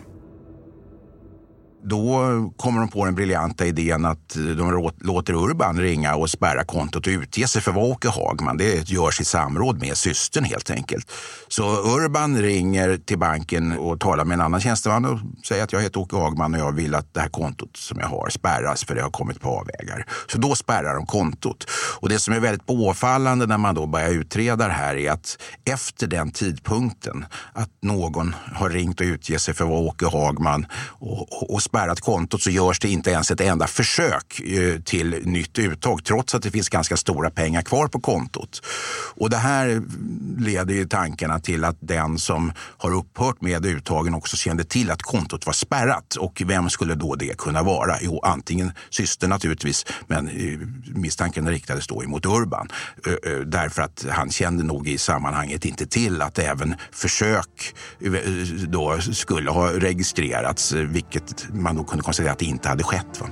Då 1.87 2.19
kommer 2.57 2.79
de 2.79 2.89
på 2.89 3.05
den 3.05 3.15
briljanta 3.15 3.65
idén 3.65 4.05
att 4.05 4.35
de 4.57 4.91
låter 4.99 5.33
Urban 5.33 5.79
ringa 5.79 6.15
och 6.15 6.29
spärra 6.29 6.63
kontot 6.63 7.07
och 7.07 7.11
utge 7.11 7.47
sig 7.47 7.61
för 7.61 7.71
att 7.71 7.75
vara 7.75 7.85
Åke 7.85 8.09
Hagman. 8.09 8.57
Det 8.57 8.89
görs 8.89 9.21
i 9.21 9.25
samråd 9.25 9.81
med 9.81 9.97
systern 9.97 10.43
helt 10.43 10.69
enkelt. 10.69 11.11
Så 11.47 11.63
Urban 11.97 12.41
ringer 12.41 12.97
till 12.97 13.19
banken 13.19 13.77
och 13.77 13.99
talar 13.99 14.25
med 14.25 14.35
en 14.35 14.41
annan 14.41 14.61
tjänsteman 14.61 15.05
och 15.05 15.19
säger 15.45 15.63
att 15.63 15.73
jag 15.73 15.81
heter 15.81 15.99
Åke 15.99 16.15
Hagman 16.15 16.53
och 16.53 16.59
jag 16.59 16.71
vill 16.71 16.95
att 16.95 17.13
det 17.13 17.19
här 17.19 17.29
kontot 17.29 17.77
som 17.77 17.99
jag 17.99 18.07
har 18.07 18.29
spärras 18.29 18.83
för 18.83 18.95
det 18.95 19.01
har 19.01 19.09
kommit 19.09 19.41
på 19.41 19.49
avvägar. 19.49 20.05
Så 20.27 20.37
då 20.37 20.55
spärrar 20.55 20.95
de 20.95 21.05
kontot. 21.05 21.65
Och 21.99 22.09
det 22.09 22.19
som 22.19 22.33
är 22.33 22.39
väldigt 22.39 22.65
påfallande 22.65 23.45
när 23.45 23.57
man 23.57 23.75
då 23.75 23.85
börjar 23.85 24.09
utreda 24.09 24.67
det 24.67 24.73
här 24.73 24.95
är 24.95 25.11
att 25.11 25.37
efter 25.65 26.07
den 26.07 26.31
tidpunkten 26.31 27.25
att 27.53 27.69
någon 27.81 28.35
har 28.53 28.69
ringt 28.69 29.01
och 29.01 29.05
utge 29.05 29.39
sig 29.39 29.53
för 29.53 29.63
att 29.63 29.69
vara 29.69 29.79
Åke 29.79 30.05
Hagman 30.05 30.65
och, 30.99 31.21
och, 31.21 31.53
och 31.53 31.61
spärrat 31.75 32.01
kontot 32.01 32.41
så 32.41 32.49
görs 32.49 32.79
det 32.79 32.89
inte 32.89 33.11
ens 33.11 33.31
ett 33.31 33.41
enda 33.41 33.67
försök 33.67 34.39
eh, 34.39 34.79
till 34.81 35.21
nytt 35.23 35.59
uttag 35.59 36.03
trots 36.03 36.35
att 36.35 36.43
det 36.43 36.51
finns 36.51 36.69
ganska 36.69 36.97
stora 36.97 37.29
pengar 37.29 37.61
kvar 37.61 37.87
på 37.87 37.99
kontot. 37.99 38.61
Och 39.15 39.29
det 39.29 39.37
här 39.37 39.81
leder 40.37 40.73
ju 40.73 40.87
tankarna 40.87 41.39
till 41.39 41.63
att 41.63 41.77
den 41.79 42.19
som 42.19 42.51
har 42.57 42.93
upphört 42.93 43.41
med 43.41 43.65
uttagen 43.65 44.13
också 44.13 44.37
kände 44.37 44.63
till 44.63 44.91
att 44.91 45.01
kontot 45.01 45.45
var 45.45 45.53
spärrat. 45.53 46.15
Och 46.15 46.41
vem 46.45 46.69
skulle 46.69 46.95
då 46.95 47.15
det 47.15 47.37
kunna 47.37 47.63
vara? 47.63 47.95
Jo, 48.01 48.19
antingen 48.23 48.71
systern 48.89 49.29
naturligtvis, 49.29 49.85
men 50.07 50.27
eh, 50.27 50.59
misstanken 50.95 51.49
riktades 51.49 51.87
då 51.87 52.03
emot 52.03 52.25
Urban. 52.25 52.67
Eh, 53.07 53.31
eh, 53.31 53.39
därför 53.39 53.81
att 53.81 54.05
han 54.09 54.29
kände 54.29 54.63
nog 54.63 54.87
i 54.87 54.97
sammanhanget 54.97 55.65
inte 55.65 55.85
till 55.85 56.21
att 56.21 56.39
även 56.39 56.75
försök 56.91 57.75
då 58.67 59.01
skulle 59.01 59.51
ha 59.51 59.69
registrerats, 59.69 60.71
vilket 60.71 61.47
man 61.65 61.75
då 61.75 61.83
kunde 61.83 62.03
konstatera 62.03 62.31
att 62.31 62.39
det 62.39 62.45
inte 62.45 62.69
hade 62.69 62.83
skett. 62.83 63.21
Va? 63.21 63.27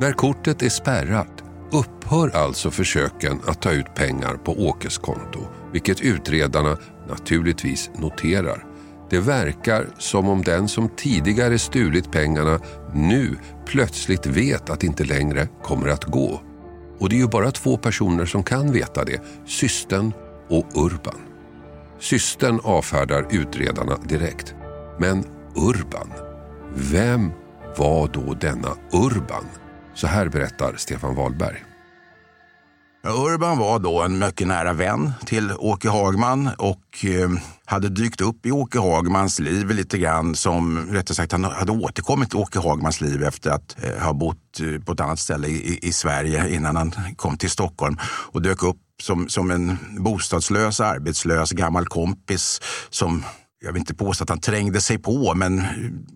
När 0.00 0.12
kortet 0.12 0.62
är 0.62 0.68
spärrat 0.68 1.42
upphör 1.72 2.36
alltså 2.36 2.70
försöken 2.70 3.40
att 3.46 3.62
ta 3.62 3.70
ut 3.70 3.94
pengar 3.94 4.34
på 4.34 4.52
Åkes 4.52 4.98
konto, 4.98 5.40
vilket 5.72 6.00
utredarna 6.00 6.76
naturligtvis 7.08 7.90
noterar. 7.98 8.64
Det 9.10 9.20
verkar 9.20 9.86
som 9.98 10.28
om 10.28 10.42
den 10.42 10.68
som 10.68 10.88
tidigare 10.88 11.58
stulit 11.58 12.12
pengarna 12.12 12.60
nu 12.94 13.36
plötsligt 13.66 14.26
vet 14.26 14.70
att 14.70 14.80
det 14.80 14.86
inte 14.86 15.04
längre 15.04 15.48
kommer 15.62 15.88
att 15.88 16.04
gå. 16.04 16.40
Och 16.98 17.08
det 17.08 17.16
är 17.16 17.20
ju 17.20 17.28
bara 17.28 17.50
två 17.50 17.76
personer 17.76 18.26
som 18.26 18.42
kan 18.42 18.72
veta 18.72 19.04
det, 19.04 19.20
systern 19.46 20.12
och 20.48 20.66
Urban. 20.74 21.20
Systern 22.00 22.60
avfärdar 22.62 23.26
utredarna 23.30 23.96
direkt. 24.08 24.54
Men 24.98 25.24
Urban 25.54 26.25
vem 26.74 27.30
var 27.76 28.08
då 28.08 28.34
denna 28.34 28.68
Urban? 28.92 29.44
Så 29.94 30.06
här 30.06 30.28
berättar 30.28 30.74
Stefan 30.76 31.14
Wahlberg. 31.14 31.64
Urban 33.08 33.58
var 33.58 33.78
då 33.78 34.02
en 34.02 34.18
mycket 34.18 34.46
nära 34.46 34.72
vän 34.72 35.12
till 35.26 35.52
Åke 35.52 35.88
Hagman 35.88 36.50
och 36.58 37.04
eh, 37.04 37.30
hade 37.64 37.88
dykt 37.88 38.20
upp 38.20 38.46
i 38.46 38.50
Åke 38.50 38.78
Hagmans 38.78 39.38
liv 39.38 39.70
lite 39.70 39.98
grann 39.98 40.34
som, 40.34 40.86
rättare 40.90 41.14
sagt 41.14 41.32
han 41.32 41.44
hade 41.44 41.72
återkommit 41.72 42.30
till 42.30 42.38
Åke 42.38 42.58
Hagmans 42.58 43.00
liv 43.00 43.22
efter 43.22 43.50
att 43.50 43.84
eh, 43.84 44.02
ha 44.04 44.12
bott 44.12 44.60
eh, 44.60 44.82
på 44.84 44.92
ett 44.92 45.00
annat 45.00 45.18
ställe 45.18 45.48
i, 45.48 45.78
i 45.82 45.92
Sverige 45.92 46.48
innan 46.48 46.76
han 46.76 46.92
kom 47.16 47.38
till 47.38 47.50
Stockholm 47.50 47.96
och 48.04 48.42
dök 48.42 48.62
upp 48.62 48.76
som, 49.02 49.28
som 49.28 49.50
en 49.50 49.78
bostadslös, 49.98 50.80
arbetslös 50.80 51.50
gammal 51.50 51.86
kompis 51.86 52.60
som 52.90 53.24
jag 53.64 53.72
vill 53.72 53.80
inte 53.80 53.94
påstå 53.94 54.22
att 54.24 54.28
han 54.28 54.40
trängde 54.40 54.80
sig 54.80 54.98
på, 54.98 55.34
men 55.34 55.62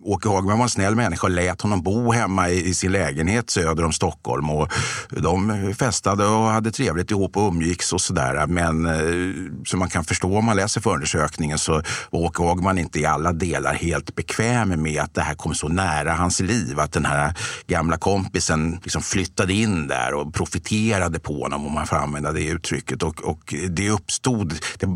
Åke 0.03 0.29
Hagman 0.29 0.57
var 0.57 0.63
en 0.63 0.69
snäll 0.69 0.95
människa 0.95 1.27
och 1.27 1.31
lät 1.31 1.61
honom 1.61 1.83
bo 1.83 2.11
hemma 2.11 2.49
i, 2.49 2.73
sin 2.73 2.91
lägenhet 2.91 3.49
söder 3.49 3.85
om 3.85 3.91
Stockholm. 3.91 4.49
Och 4.49 4.69
de 5.09 5.73
festade 5.79 6.25
och 6.25 6.45
hade 6.45 6.71
trevligt 6.71 7.11
ihop 7.11 7.37
och 7.37 7.47
umgicks 7.47 7.93
och 7.93 8.01
sådär. 8.01 8.47
Men 8.47 8.85
eh, 8.85 9.51
som 9.65 9.79
man 9.79 9.89
kan 9.89 10.03
förstå 10.03 10.37
om 10.37 10.45
man 10.45 10.55
läser 10.55 10.81
förundersökningen 10.81 11.59
så 11.59 11.73
var 12.11 12.19
Åke 12.19 12.43
Hagman 12.43 12.77
inte 12.77 12.99
i 12.99 13.05
alla 13.05 13.33
delar 13.33 13.73
helt 13.73 14.15
bekväm 14.15 14.81
med 14.81 15.01
att 15.01 15.13
det 15.13 15.21
här 15.21 15.35
kom 15.35 15.55
så 15.55 15.67
nära 15.67 16.13
hans 16.13 16.39
liv. 16.39 16.79
Att 16.79 16.91
den 16.91 17.05
här 17.05 17.33
gamla 17.67 17.97
kompisen 17.97 18.79
liksom 18.83 19.01
flyttade 19.01 19.53
in 19.53 19.87
där 19.87 20.13
och 20.13 20.33
profiterade 20.33 21.19
på 21.19 21.43
honom, 21.43 21.67
om 21.67 21.73
man 21.73 21.87
får 21.87 21.95
använda 21.95 22.31
det 22.31 22.47
uttrycket. 22.47 23.03
Och, 23.03 23.23
och 23.23 23.53
det 23.69 23.89
uppstod, 23.89 24.53
det 24.79 24.87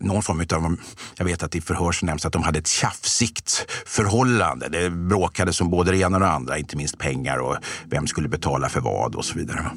någon 0.00 0.22
form 0.22 0.64
av, 0.64 0.76
jag 1.16 1.24
vet 1.24 1.42
att 1.42 1.54
i 1.54 1.60
förhör 1.60 1.92
så 1.92 2.06
nämns 2.06 2.26
att 2.26 2.32
de 2.32 2.42
hade 2.42 2.58
ett 2.58 2.66
tjafsigt 2.66 3.66
förhållande. 3.86 4.68
Det 4.68 4.90
bråkade 4.90 5.52
som 5.52 5.70
både 5.70 5.90
det 5.90 5.98
ena 5.98 6.16
och 6.16 6.20
det 6.20 6.28
andra, 6.28 6.58
inte 6.58 6.76
minst 6.76 6.98
pengar 6.98 7.38
och 7.38 7.56
vem 7.84 8.06
skulle 8.06 8.28
betala 8.28 8.68
för 8.68 8.80
vad 8.80 9.14
och 9.14 9.24
så 9.24 9.38
vidare. 9.38 9.70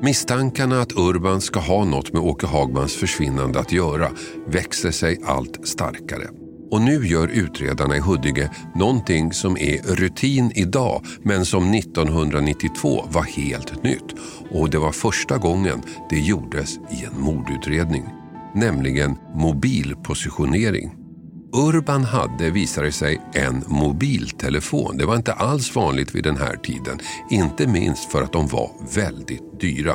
Misstankarna 0.00 0.80
att 0.80 0.92
Urban 0.92 1.40
ska 1.40 1.60
ha 1.60 1.84
något 1.84 2.12
med 2.12 2.22
Åke 2.22 2.46
Hagmans 2.46 2.96
försvinnande 2.96 3.60
att 3.60 3.72
göra 3.72 4.10
växer 4.46 4.90
sig 4.90 5.20
allt 5.26 5.68
starkare. 5.68 6.37
Och 6.70 6.82
nu 6.82 7.06
gör 7.06 7.28
utredarna 7.28 7.96
i 7.96 8.00
Huddinge 8.00 8.50
någonting 8.74 9.32
som 9.32 9.56
är 9.56 9.82
rutin 9.82 10.52
idag 10.54 11.04
men 11.22 11.44
som 11.44 11.74
1992 11.74 13.04
var 13.10 13.22
helt 13.22 13.82
nytt. 13.82 14.14
Och 14.50 14.70
det 14.70 14.78
var 14.78 14.92
första 14.92 15.38
gången 15.38 15.82
det 16.10 16.20
gjordes 16.20 16.76
i 16.76 17.04
en 17.04 17.20
mordutredning. 17.20 18.04
nämligen 18.54 19.16
mobilpositionering. 19.34 20.94
Urban 21.52 22.04
hade, 22.04 22.50
visade 22.50 22.86
det 22.86 22.92
sig, 22.92 23.20
en 23.34 23.64
mobiltelefon. 23.66 24.96
Det 24.98 25.06
var 25.06 25.16
inte 25.16 25.32
alls 25.32 25.76
vanligt 25.76 26.14
vid 26.14 26.24
den 26.24 26.36
här 26.36 26.56
tiden. 26.56 26.98
Inte 27.30 27.66
minst 27.66 28.12
för 28.12 28.22
att 28.22 28.32
de 28.32 28.46
var 28.46 28.70
väldigt 28.94 29.60
dyra. 29.60 29.94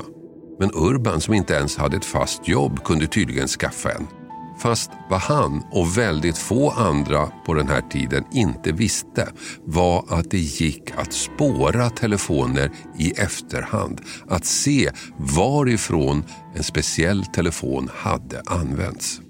Men 0.59 0.71
Urban, 0.73 1.21
som 1.21 1.33
inte 1.33 1.53
ens 1.53 1.77
hade 1.77 1.97
ett 1.97 2.05
fast 2.05 2.47
jobb, 2.47 2.83
kunde 2.83 3.07
tydligen 3.07 3.47
skaffa 3.47 3.91
en. 3.91 4.22
Fast 4.63 4.91
vad 5.09 5.19
han 5.19 5.63
och 5.71 5.97
väldigt 5.97 6.37
få 6.37 6.69
andra 6.69 7.25
på 7.45 7.53
den 7.53 7.67
här 7.67 7.81
tiden 7.81 8.23
inte 8.31 8.71
visste 8.71 9.27
var 9.65 10.05
att 10.09 10.31
det 10.31 10.37
gick 10.37 10.91
att 10.97 11.13
spåra 11.13 11.89
telefoner 11.89 12.71
i 12.97 13.11
efterhand. 13.11 14.01
Att 14.27 14.45
se 14.45 14.91
varifrån 15.17 16.23
en 16.55 16.63
speciell 16.63 17.25
telefon 17.25 17.89
hade 17.93 18.41
använts. 18.45 19.22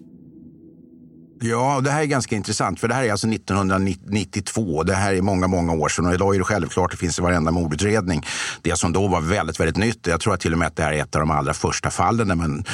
Ja, 1.46 1.82
det 1.84 1.92
här 1.92 2.02
är 2.02 2.06
ganska 2.06 2.36
intressant 2.36 2.80
för 2.80 2.88
det 2.88 2.94
här 2.94 3.04
är 3.04 3.12
alltså 3.12 3.28
1992. 3.28 4.84
Det 4.84 4.94
här 4.94 5.14
är 5.14 5.22
många, 5.22 5.48
många 5.48 5.74
år 5.74 5.90
sedan 5.90 6.06
och 6.06 6.14
idag 6.14 6.36
är 6.36 6.40
det 6.40 6.46
självklart, 6.46 6.92
det 6.92 6.98
finns 6.98 7.20
i 7.20 7.22
varenda 7.22 7.52
mordutredning. 7.52 8.26
Det 8.62 8.78
som 8.78 8.94
då 8.94 9.08
var 9.08 9.22
väldigt, 9.22 9.60
väldigt 9.60 9.78
nytt. 9.78 10.08
Jag 10.08 10.20
tror 10.20 10.34
att 10.34 10.40
till 10.40 10.54
och 10.54 10.60
med 10.60 10.68
att 10.68 10.76
det 10.76 10.84
här 10.84 10.94
är 10.94 11.02
ett 11.02 11.16
av 11.16 11.20
de 11.20 11.32
allra 11.32 11.54
första 11.54 11.90
fallen 11.90 12.28
där 12.28 12.36
man 12.36 12.66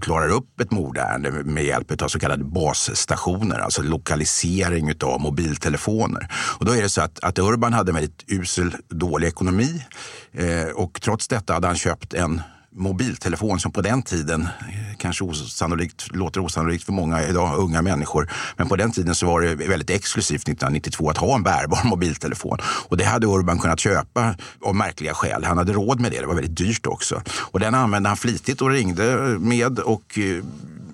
klarar 0.00 0.28
upp 0.28 0.60
ett 0.60 0.70
mordärende 0.70 1.30
med 1.30 1.64
hjälp 1.64 2.02
av 2.02 2.08
så 2.08 2.18
kallade 2.18 2.44
basstationer, 2.44 3.58
alltså 3.58 3.82
lokalisering 3.82 4.92
av 5.02 5.20
mobiltelefoner. 5.20 6.28
Och 6.58 6.64
då 6.64 6.72
är 6.72 6.82
det 6.82 6.88
så 6.88 7.00
att, 7.00 7.24
att 7.24 7.38
Urban 7.38 7.72
hade 7.72 7.90
en 7.90 7.94
väldigt 7.94 8.24
usel, 8.26 8.74
dålig 8.88 9.28
ekonomi 9.28 9.84
eh, 10.32 10.68
och 10.74 11.00
trots 11.02 11.28
detta 11.28 11.54
hade 11.54 11.66
han 11.66 11.76
köpt 11.76 12.14
en 12.14 12.40
mobiltelefon 12.76 13.60
som 13.60 13.72
på 13.72 13.80
den 13.80 14.02
tiden 14.02 14.42
eh, 14.42 14.96
kanske 14.98 15.24
osannolikt, 15.24 16.14
låter 16.14 16.40
osannolikt 16.40 16.84
för 16.84 16.92
många 16.92 17.22
idag, 17.22 17.58
unga 17.58 17.82
människor. 17.82 18.30
Men 18.56 18.68
på 18.68 18.76
den 18.76 18.90
tiden 18.90 19.14
så 19.14 19.26
var 19.26 19.40
det 19.40 19.54
väldigt 19.54 19.90
exklusivt 19.90 20.42
1992 20.42 21.10
att 21.10 21.16
ha 21.16 21.34
en 21.34 21.42
bärbar 21.42 21.80
mobiltelefon. 21.88 22.58
Och 22.88 22.96
det 22.96 23.04
hade 23.04 23.26
Urban 23.26 23.58
kunnat 23.58 23.80
köpa 23.80 24.34
av 24.64 24.74
märkliga 24.74 25.14
skäl. 25.14 25.44
Han 25.44 25.58
hade 25.58 25.72
råd 25.72 26.00
med 26.00 26.12
det. 26.12 26.20
Det 26.20 26.26
var 26.26 26.34
väldigt 26.34 26.56
dyrt 26.56 26.86
också. 26.86 27.22
Och 27.28 27.60
den 27.60 27.74
använde 27.74 28.08
han 28.08 28.16
flitigt 28.16 28.62
och 28.62 28.70
ringde 28.70 29.16
med 29.38 29.78
och 29.78 30.18
eh, 30.18 30.44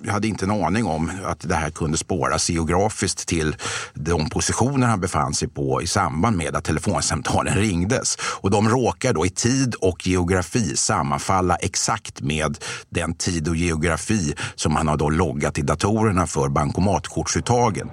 jag 0.05 0.13
hade 0.13 0.27
inte 0.27 0.45
en 0.45 0.51
aning 0.51 0.85
om 0.85 1.11
att 1.25 1.39
det 1.39 1.55
här 1.55 1.69
kunde 1.69 1.97
spåras 1.97 2.49
geografiskt 2.49 3.27
till 3.27 3.55
de 3.93 4.29
positioner 4.29 4.87
han 4.87 4.99
befann 4.99 5.33
sig 5.33 5.47
på 5.47 5.81
i 5.81 5.87
samband 5.87 6.37
med 6.37 6.55
att 6.55 6.63
telefonsamtalen 6.63 7.55
ringdes. 7.55 8.17
Och 8.21 8.51
de 8.51 8.69
råkar 8.69 9.13
då 9.13 9.25
i 9.25 9.29
tid 9.29 9.75
och 9.75 10.07
geografi 10.07 10.75
sammanfalla 10.75 11.55
exakt 11.55 12.21
med 12.21 12.57
den 12.89 13.15
tid 13.15 13.47
och 13.47 13.55
geografi 13.55 14.33
som 14.55 14.75
han 14.75 14.87
har 14.87 14.97
då 14.97 15.09
loggat 15.09 15.57
i 15.57 15.61
datorerna 15.61 16.27
för 16.27 16.49
bankomatkortsuttagen. 16.49 17.89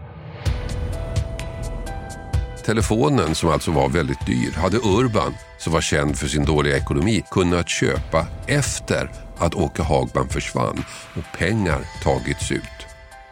Telefonen, 2.67 3.35
som 3.35 3.51
alltså 3.51 3.71
var 3.71 3.89
väldigt 3.89 4.27
dyr, 4.27 4.53
hade 4.53 4.77
Urban, 4.77 5.35
som 5.59 5.73
var 5.73 5.81
känd 5.81 6.19
för 6.19 6.27
sin 6.27 6.45
dåliga 6.45 6.77
ekonomi, 6.77 7.25
kunnat 7.31 7.69
köpa 7.69 8.27
efter 8.47 9.30
att 9.41 9.55
Åke 9.55 9.83
Hagman 9.83 10.29
försvann 10.29 10.85
och 11.17 11.39
pengar 11.39 11.81
tagits 12.03 12.53
ut. 12.53 12.87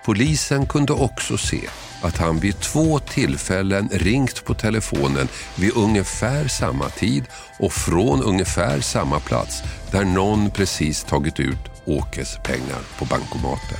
Polisen 0.04 0.66
kunde 0.66 0.92
också 0.92 1.36
se 1.36 1.60
att 2.02 2.16
han 2.16 2.40
vid 2.40 2.60
två 2.60 2.98
tillfällen 2.98 3.88
ringt 3.92 4.44
på 4.44 4.54
telefonen 4.54 5.28
vid 5.56 5.76
ungefär 5.76 6.48
samma 6.48 6.88
tid 6.88 7.24
och 7.58 7.72
från 7.72 8.22
ungefär 8.22 8.80
samma 8.80 9.20
plats 9.20 9.62
där 9.90 10.04
någon 10.04 10.50
precis 10.50 11.04
tagit 11.04 11.40
ut 11.40 11.58
Åkes 11.84 12.36
pengar 12.44 12.80
på 12.98 13.04
bankomater. 13.04 13.78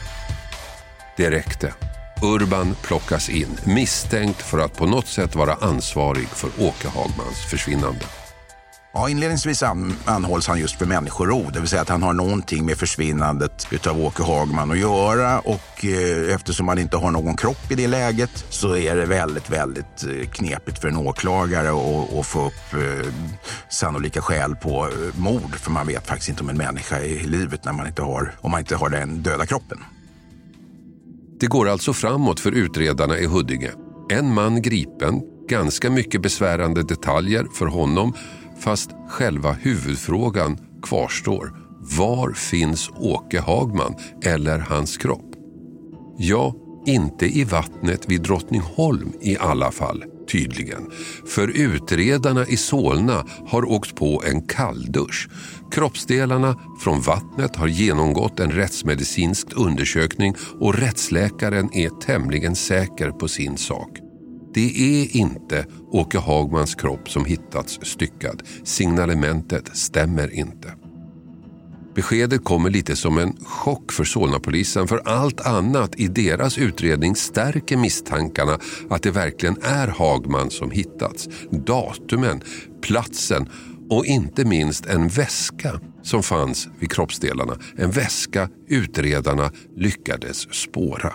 Det 1.16 1.30
räckte. 1.30 1.74
Urban 2.22 2.76
plockas 2.82 3.28
in 3.28 3.58
misstänkt 3.64 4.42
för 4.42 4.58
att 4.58 4.76
på 4.76 4.86
något 4.86 5.06
sätt 5.06 5.34
vara 5.34 5.54
ansvarig 5.54 6.28
för 6.28 6.50
Åke 6.58 6.88
Hagmans 6.88 7.50
försvinnande. 7.50 8.04
Ja, 9.00 9.08
inledningsvis 9.08 9.62
an, 9.62 9.94
anhålls 10.04 10.46
han 10.46 10.58
just 10.58 10.78
för 10.78 10.86
människorov, 10.86 11.52
det 11.52 11.60
vill 11.60 11.68
säga 11.68 11.82
att 11.82 11.88
han 11.88 12.02
har 12.02 12.12
någonting 12.12 12.66
med 12.66 12.78
försvinnandet 12.78 13.86
av 13.86 14.00
Åke 14.00 14.22
Hagman 14.22 14.70
att 14.70 14.78
göra 14.78 15.40
och 15.40 15.84
eh, 15.84 16.34
eftersom 16.34 16.68
han 16.68 16.78
inte 16.78 16.96
har 16.96 17.10
någon 17.10 17.36
kropp 17.36 17.70
i 17.70 17.74
det 17.74 17.86
läget 17.86 18.44
så 18.48 18.76
är 18.76 18.96
det 18.96 19.06
väldigt, 19.06 19.50
väldigt 19.50 20.04
eh, 20.04 20.28
knepigt 20.28 20.78
för 20.78 20.88
en 20.88 20.96
åklagare 20.96 21.68
att 22.20 22.26
få 22.26 22.46
upp 22.46 22.72
eh, 22.72 23.12
sannolika 23.68 24.20
skäl 24.20 24.56
på 24.56 24.86
eh, 24.86 25.20
mord 25.20 25.54
för 25.54 25.70
man 25.70 25.86
vet 25.86 26.06
faktiskt 26.06 26.28
inte 26.28 26.42
om 26.42 26.48
en 26.48 26.56
människa 26.56 26.98
är 26.98 27.04
i 27.04 27.24
livet 27.24 27.64
när 27.64 27.72
man 27.72 27.86
inte 27.86 28.02
har, 28.02 28.34
om 28.40 28.50
man 28.50 28.60
inte 28.60 28.76
har 28.76 28.88
den 28.88 29.22
döda 29.22 29.46
kroppen. 29.46 29.78
Det 31.40 31.46
går 31.46 31.68
alltså 31.68 31.92
framåt 31.92 32.40
för 32.40 32.52
utredarna 32.52 33.18
i 33.18 33.26
Huddinge. 33.26 33.70
En 34.10 34.34
man 34.34 34.62
gripen, 34.62 35.20
ganska 35.48 35.90
mycket 35.90 36.22
besvärande 36.22 36.82
detaljer 36.82 37.46
för 37.54 37.66
honom 37.66 38.14
Fast 38.60 38.90
själva 39.08 39.52
huvudfrågan 39.52 40.58
kvarstår. 40.82 41.52
Var 41.98 42.32
finns 42.32 42.90
Åke 42.96 43.40
Hagman 43.40 43.94
eller 44.22 44.58
hans 44.58 44.96
kropp? 44.96 45.34
Ja, 46.18 46.54
inte 46.86 47.26
i 47.26 47.44
vattnet 47.44 48.10
vid 48.10 48.22
Drottningholm 48.22 49.12
i 49.20 49.36
alla 49.38 49.70
fall, 49.70 50.04
tydligen. 50.30 50.90
För 51.26 51.48
utredarna 51.48 52.46
i 52.46 52.56
Solna 52.56 53.24
har 53.46 53.70
åkt 53.70 53.96
på 53.96 54.22
en 54.26 54.42
kalldusch. 54.42 55.28
Kroppsdelarna 55.70 56.60
från 56.80 57.00
vattnet 57.00 57.56
har 57.56 57.68
genomgått 57.68 58.40
en 58.40 58.50
rättsmedicinsk 58.50 59.46
undersökning 59.56 60.34
och 60.60 60.74
rättsläkaren 60.74 61.68
är 61.72 61.88
tämligen 61.88 62.56
säker 62.56 63.10
på 63.10 63.28
sin 63.28 63.56
sak. 63.56 64.07
Det 64.54 65.00
är 65.00 65.16
inte 65.16 65.66
Åke 65.90 66.18
Hagmans 66.18 66.74
kropp 66.74 67.10
som 67.10 67.24
hittats 67.24 67.78
styckad. 67.82 68.42
Signalementet 68.64 69.76
stämmer 69.76 70.34
inte. 70.34 70.74
Beskedet 71.98 72.44
kommer 72.44 72.70
lite 72.70 72.96
som 72.96 73.18
en 73.18 73.36
chock 73.44 73.92
för 73.92 74.04
Solnapolisen 74.04 74.88
för 74.88 75.02
allt 75.04 75.40
annat 75.40 76.00
i 76.00 76.08
deras 76.08 76.58
utredning 76.58 77.16
stärker 77.16 77.76
misstankarna 77.76 78.58
att 78.90 79.02
det 79.02 79.10
verkligen 79.10 79.56
är 79.62 79.88
Hagman 79.88 80.50
som 80.50 80.70
hittats. 80.70 81.28
Datumen, 81.50 82.42
platsen 82.82 83.48
och 83.90 84.06
inte 84.06 84.44
minst 84.44 84.86
en 84.86 85.08
väska 85.08 85.80
som 86.02 86.22
fanns 86.22 86.68
vid 86.78 86.92
kroppsdelarna. 86.92 87.56
En 87.76 87.90
väska 87.90 88.48
utredarna 88.68 89.52
lyckades 89.76 90.54
spåra. 90.54 91.12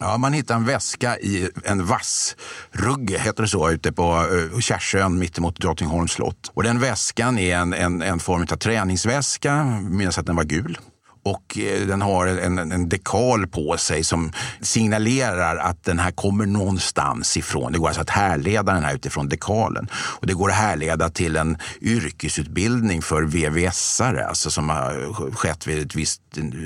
Ja, 0.00 0.18
man 0.18 0.32
hittar 0.32 0.54
en 0.54 0.64
väska 0.64 1.18
i 1.18 1.48
en 1.64 1.86
vassrugge, 1.86 3.18
heter 3.18 3.42
det 3.42 3.48
så, 3.48 3.70
ute 3.70 3.92
på 3.92 4.26
eh, 4.52 4.58
Kärsön 4.58 5.18
mittemot 5.18 5.60
Drottningholms 5.60 6.12
slott. 6.12 6.50
Och 6.54 6.62
den 6.62 6.80
väskan 6.80 7.38
är 7.38 7.56
en, 7.56 7.74
en, 7.74 8.02
en 8.02 8.18
form 8.18 8.42
av 8.42 8.56
träningsväska, 8.56 9.64
minns 9.90 10.18
att 10.18 10.26
den 10.26 10.36
var 10.36 10.44
gul 10.44 10.78
och 11.22 11.58
eh, 11.58 11.86
den 11.86 12.02
har 12.02 12.26
en, 12.26 12.58
en, 12.58 12.88
dekal 12.88 13.46
på 13.46 13.76
sig 13.76 14.04
som 14.04 14.32
signalerar 14.60 15.56
att 15.56 15.84
den 15.84 15.98
här 15.98 16.10
kommer 16.10 16.46
någonstans 16.46 17.36
ifrån. 17.36 17.72
Det 17.72 17.78
går 17.78 17.86
alltså 17.86 18.02
att 18.02 18.10
härleda 18.10 18.72
den 18.72 18.84
här 18.84 18.94
utifrån 18.94 19.28
dekalen. 19.28 19.88
Och 19.92 20.26
det 20.26 20.34
går 20.34 20.48
att 20.50 20.56
härleda 20.56 21.08
till 21.08 21.36
en 21.36 21.56
yrkesutbildning 21.80 23.02
för 23.02 23.22
VVS-are, 23.22 24.24
alltså 24.24 24.50
som 24.50 24.68
har 24.68 25.32
skett 25.32 25.66
vid 25.66 25.86
ett 25.86 25.94
visst 25.94 26.22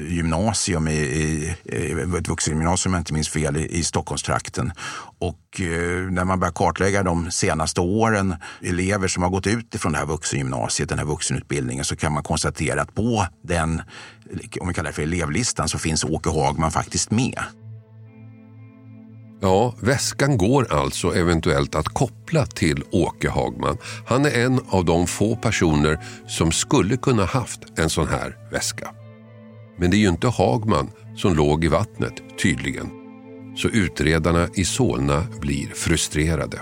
gymnasium, 0.08 0.88
i, 0.88 0.92
i, 0.92 1.56
ett 2.18 2.28
vuxengymnasium 2.28 2.90
om 2.90 2.94
jag 2.94 3.00
inte 3.00 3.12
minns 3.12 3.28
fel, 3.28 3.56
i, 3.56 3.78
i 3.78 3.84
Stockholmstrakten. 3.84 4.72
Och 5.22 5.61
eh, 5.61 6.11
när 6.11 6.24
man 6.24 6.40
börjar 6.40 6.52
kartlägga 6.52 7.02
de 7.02 7.30
senaste 7.30 7.80
åren, 7.80 8.35
elever 8.62 9.08
som 9.08 9.22
har 9.22 9.30
gått 9.30 9.46
ut 9.46 9.74
ifrån 9.74 9.92
det 9.92 9.98
här 9.98 10.06
vuxengymnasiet, 10.06 10.88
den 10.88 10.98
här 10.98 11.04
vuxenutbildningen, 11.04 11.85
så 11.85 11.96
kan 11.96 12.12
man 12.12 12.22
konstatera 12.22 12.82
att 12.82 12.94
på 12.94 13.26
den, 13.42 13.82
om 14.61 14.68
vi 14.68 14.74
kallar 14.74 14.90
det 14.90 14.94
för 14.94 15.02
elevlistan, 15.02 15.68
så 15.68 15.78
finns 15.78 16.04
Åke 16.04 16.30
Hagman 16.30 16.70
faktiskt 16.70 17.11
med. 17.11 17.38
Ja, 19.40 19.74
väskan 19.80 20.38
går 20.38 20.72
alltså 20.72 21.14
eventuellt 21.14 21.74
att 21.74 21.88
koppla 21.88 22.46
till 22.46 22.85
Åke 22.90 23.30
Hagman. 23.30 23.76
Han 24.06 24.24
är 24.24 24.44
en 24.44 24.61
av 24.68 24.85
de 24.85 25.06
få 25.06 25.37
personer 25.37 25.98
som 26.26 26.52
skulle 26.52 26.96
kunna 26.96 27.24
haft 27.24 27.61
en 27.76 27.90
sån 27.90 28.08
här 28.08 28.37
väska. 28.52 28.90
Men 29.78 29.90
det 29.90 29.96
är 29.96 29.98
ju 29.98 30.08
inte 30.08 30.28
Hagman 30.28 30.90
som 31.16 31.35
låg 31.35 31.64
i 31.64 31.68
vattnet, 31.68 32.14
tydligen 32.42 33.01
så 33.56 33.68
utredarna 33.68 34.48
i 34.54 34.64
Solna 34.64 35.26
blir 35.40 35.66
frustrerade. 35.74 36.60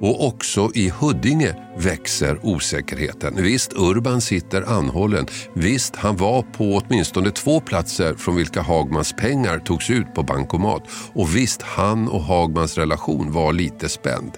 Och 0.00 0.26
också 0.26 0.70
i 0.74 0.88
Huddinge 0.88 1.54
växer 1.78 2.38
osäkerheten. 2.42 3.42
Visst, 3.42 3.72
Urban 3.76 4.20
sitter 4.20 4.62
anhållen. 4.62 5.26
Visst, 5.54 5.96
han 5.96 6.16
var 6.16 6.42
på 6.42 6.64
åtminstone 6.76 7.30
två 7.30 7.60
platser 7.60 8.14
från 8.14 8.36
vilka 8.36 8.62
Hagmans 8.62 9.12
pengar 9.12 9.58
togs 9.58 9.90
ut 9.90 10.14
på 10.14 10.22
bankomat. 10.22 10.82
Och 11.12 11.36
visst, 11.36 11.62
han 11.62 12.08
och 12.08 12.22
Hagmans 12.22 12.78
relation 12.78 13.32
var 13.32 13.52
lite 13.52 13.88
spänd. 13.88 14.32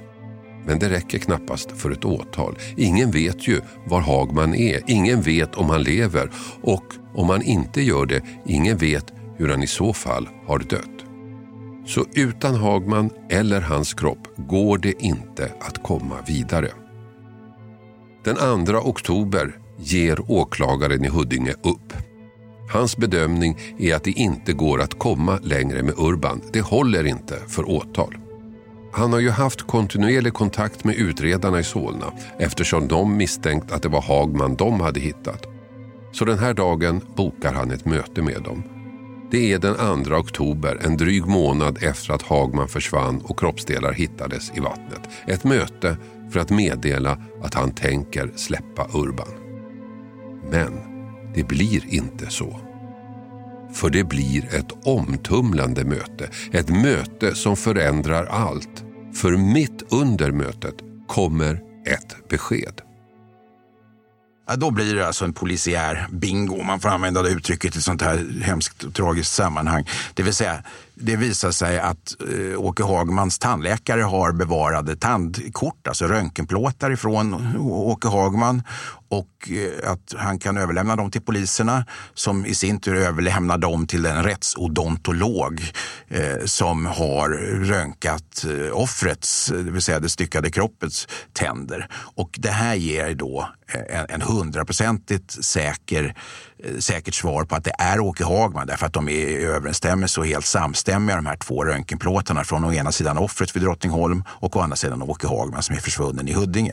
Men 0.67 0.79
det 0.79 0.91
räcker 0.91 1.19
knappast 1.19 1.73
för 1.73 1.91
ett 1.91 2.05
åtal. 2.05 2.59
Ingen 2.77 3.11
vet 3.11 3.49
ju 3.49 3.61
var 3.87 4.01
Hagman 4.01 4.55
är. 4.55 4.81
Ingen 4.87 5.23
vet 5.23 5.55
om 5.55 5.71
han 5.71 5.83
lever. 5.83 6.31
Och 6.63 6.85
om 7.15 7.31
han 7.31 7.43
inte 7.43 7.83
gör 7.83 8.07
det, 8.07 8.23
ingen 8.47 8.77
vet 8.77 9.13
hur 9.37 9.49
han 9.49 9.63
i 9.63 9.67
så 9.67 9.93
fall 9.93 10.29
har 10.47 10.59
dött. 10.59 11.00
Så 11.87 12.05
utan 12.15 12.55
Hagman 12.55 13.11
eller 13.31 13.61
hans 13.61 13.95
kropp 13.95 14.29
går 14.37 14.79
det 14.79 15.03
inte 15.03 15.53
att 15.61 15.83
komma 15.83 16.17
vidare. 16.27 16.69
Den 18.25 18.67
2 18.67 18.73
oktober 18.73 19.59
ger 19.79 20.31
åklagaren 20.31 21.05
i 21.05 21.09
Huddinge 21.09 21.53
upp. 21.53 21.93
Hans 22.73 22.97
bedömning 22.97 23.59
är 23.79 23.95
att 23.95 24.05
det 24.05 24.11
inte 24.11 24.53
går 24.53 24.81
att 24.81 24.99
komma 24.99 25.39
längre 25.43 25.83
med 25.83 25.95
Urban. 25.99 26.43
Det 26.53 26.61
håller 26.61 27.07
inte 27.07 27.35
för 27.49 27.71
åtal. 27.71 28.17
Han 28.93 29.13
har 29.13 29.21
ju 29.21 29.31
haft 29.31 29.63
kontinuerlig 29.63 30.35
kontakt 30.35 30.85
med 30.85 30.95
utredarna 30.95 31.61
i 31.61 31.65
Solna 31.65 32.13
eftersom 32.39 32.89
de 32.89 33.17
misstänkt 33.17 33.73
att 33.73 33.83
det 33.83 33.89
var 33.89 34.03
Hagman 34.03 34.55
de 34.55 34.81
hade 34.81 35.01
hittat. 35.01 35.47
Så 36.13 36.25
den 36.25 36.39
här 36.39 36.55
dagen 36.55 37.01
bokar 37.17 37.53
han 37.53 37.71
ett 37.71 37.85
möte 37.85 38.23
med 38.23 38.43
dem. 38.43 38.80
Det 39.31 39.53
är 39.53 39.59
den 39.59 40.05
2 40.05 40.15
oktober, 40.15 40.79
en 40.85 40.97
dryg 40.97 41.27
månad 41.27 41.83
efter 41.83 42.13
att 42.13 42.23
Hagman 42.23 42.69
försvann 42.69 43.21
och 43.25 43.39
kroppsdelar 43.39 43.93
hittades 43.93 44.53
i 44.55 44.61
vattnet. 44.61 45.09
Ett 45.27 45.45
möte 45.45 45.97
för 46.31 46.41
att 46.41 46.51
meddela 46.51 47.19
att 47.43 47.55
han 47.55 47.71
tänker 47.71 48.33
släppa 48.37 48.87
Urban. 48.95 49.29
Men 50.51 50.73
det 51.35 51.45
blir 51.45 51.95
inte 51.95 52.27
så. 52.31 52.61
För 53.73 53.91
det 53.91 54.05
blir 54.05 54.55
ett 54.55 54.87
omtumlande 54.87 55.85
möte. 55.85 56.31
Ett 56.53 56.69
möte 56.69 57.35
som 57.35 57.57
förändrar 57.57 58.27
allt. 58.27 58.85
För 59.15 59.37
mitt 59.37 59.93
under 59.93 60.31
mötet 60.31 60.75
kommer 61.07 61.63
ett 61.87 62.29
besked. 62.29 62.90
Ja, 64.51 64.57
då 64.57 64.71
blir 64.71 64.95
det 64.95 65.07
alltså 65.07 65.25
en 65.25 65.33
polisiär 65.33 66.07
bingo, 66.11 66.61
om 66.61 66.67
man 66.67 66.81
får 66.81 66.89
använda 66.89 67.23
det 67.23 67.29
uttrycket 67.29 67.77
i 67.77 67.79
ett 67.79 67.85
sånt 67.85 68.03
här 68.03 68.43
hemskt 68.43 68.85
och 68.85 68.95
tragiskt 68.95 69.33
sammanhang. 69.33 69.85
Det 70.15 70.23
vill 70.23 70.35
säga, 70.35 70.63
det 71.01 71.17
visar 71.17 71.51
sig 71.51 71.79
att 71.79 72.17
eh, 72.21 72.61
Åke 72.61 72.83
Hagmans 72.83 73.39
tandläkare 73.39 74.03
har 74.03 74.33
bevarade 74.33 74.97
tandkort, 74.97 75.87
alltså 75.89 76.07
röntgenplåtar 76.07 76.91
ifrån 76.91 77.57
Åke 77.69 78.09
Hagman 78.09 78.63
och 79.11 79.51
eh, 79.51 79.91
att 79.93 80.15
han 80.17 80.39
kan 80.39 80.57
överlämna 80.57 80.97
dem 80.97 81.11
till 81.11 81.21
poliserna 81.21 81.85
som 82.15 82.47
i 82.47 82.55
sin 82.55 82.81
tur 82.81 82.95
överlämnar 82.95 83.59
dem 83.59 83.87
till 83.87 84.07
en 84.07 84.23
rättsodontolog 84.23 85.61
eh, 86.09 86.45
som 86.45 86.87
har 86.87 87.29
röntgat 87.65 88.45
eh, 88.45 88.77
offrets, 88.77 89.51
eh, 89.51 89.59
det 89.59 89.71
vill 89.71 89.83
säga 89.83 90.01
det 90.01 90.09
styckade 90.09 90.51
kroppets 90.51 91.09
tänder. 91.33 91.89
Och 91.93 92.39
det 92.39 92.51
här 92.51 92.75
ger 92.75 93.15
då 93.15 93.49
eh, 93.73 94.01
en, 94.01 94.07
en 94.09 94.23
hundraprocentigt 94.23 95.45
säker, 95.45 96.05
eh, 96.05 96.15
säkert 96.79 97.15
svar 97.15 97.45
på 97.45 97.55
att 97.55 97.65
det 97.65 97.75
är 97.79 98.01
Åke 98.01 98.25
Hagman 98.25 98.67
därför 98.67 98.87
att 98.87 98.93
de 98.93 99.09
är 99.09 99.13
i 99.13 99.45
överensstämmelse 99.45 100.21
och 100.21 100.27
helt 100.27 100.47
samstämmiga 100.47 101.17
de 101.17 101.27
här 101.27 101.37
två 101.37 101.65
röntgenplåtarna 101.65 102.45
från 102.45 102.65
å 102.65 102.73
ena 102.73 102.93
sidan 102.93 103.19
offret 103.19 103.57
vid 103.57 103.63
Drottningholm 103.63 104.25
och 104.29 104.57
å 104.57 104.61
andra 104.61 104.77
sidan 104.77 105.03
Åke 105.03 105.27
Hagman 105.27 105.63
som 105.63 105.77
är 105.77 105.81
försvunnen 105.81 106.29
i 106.29 106.33
Huddinge. 106.33 106.73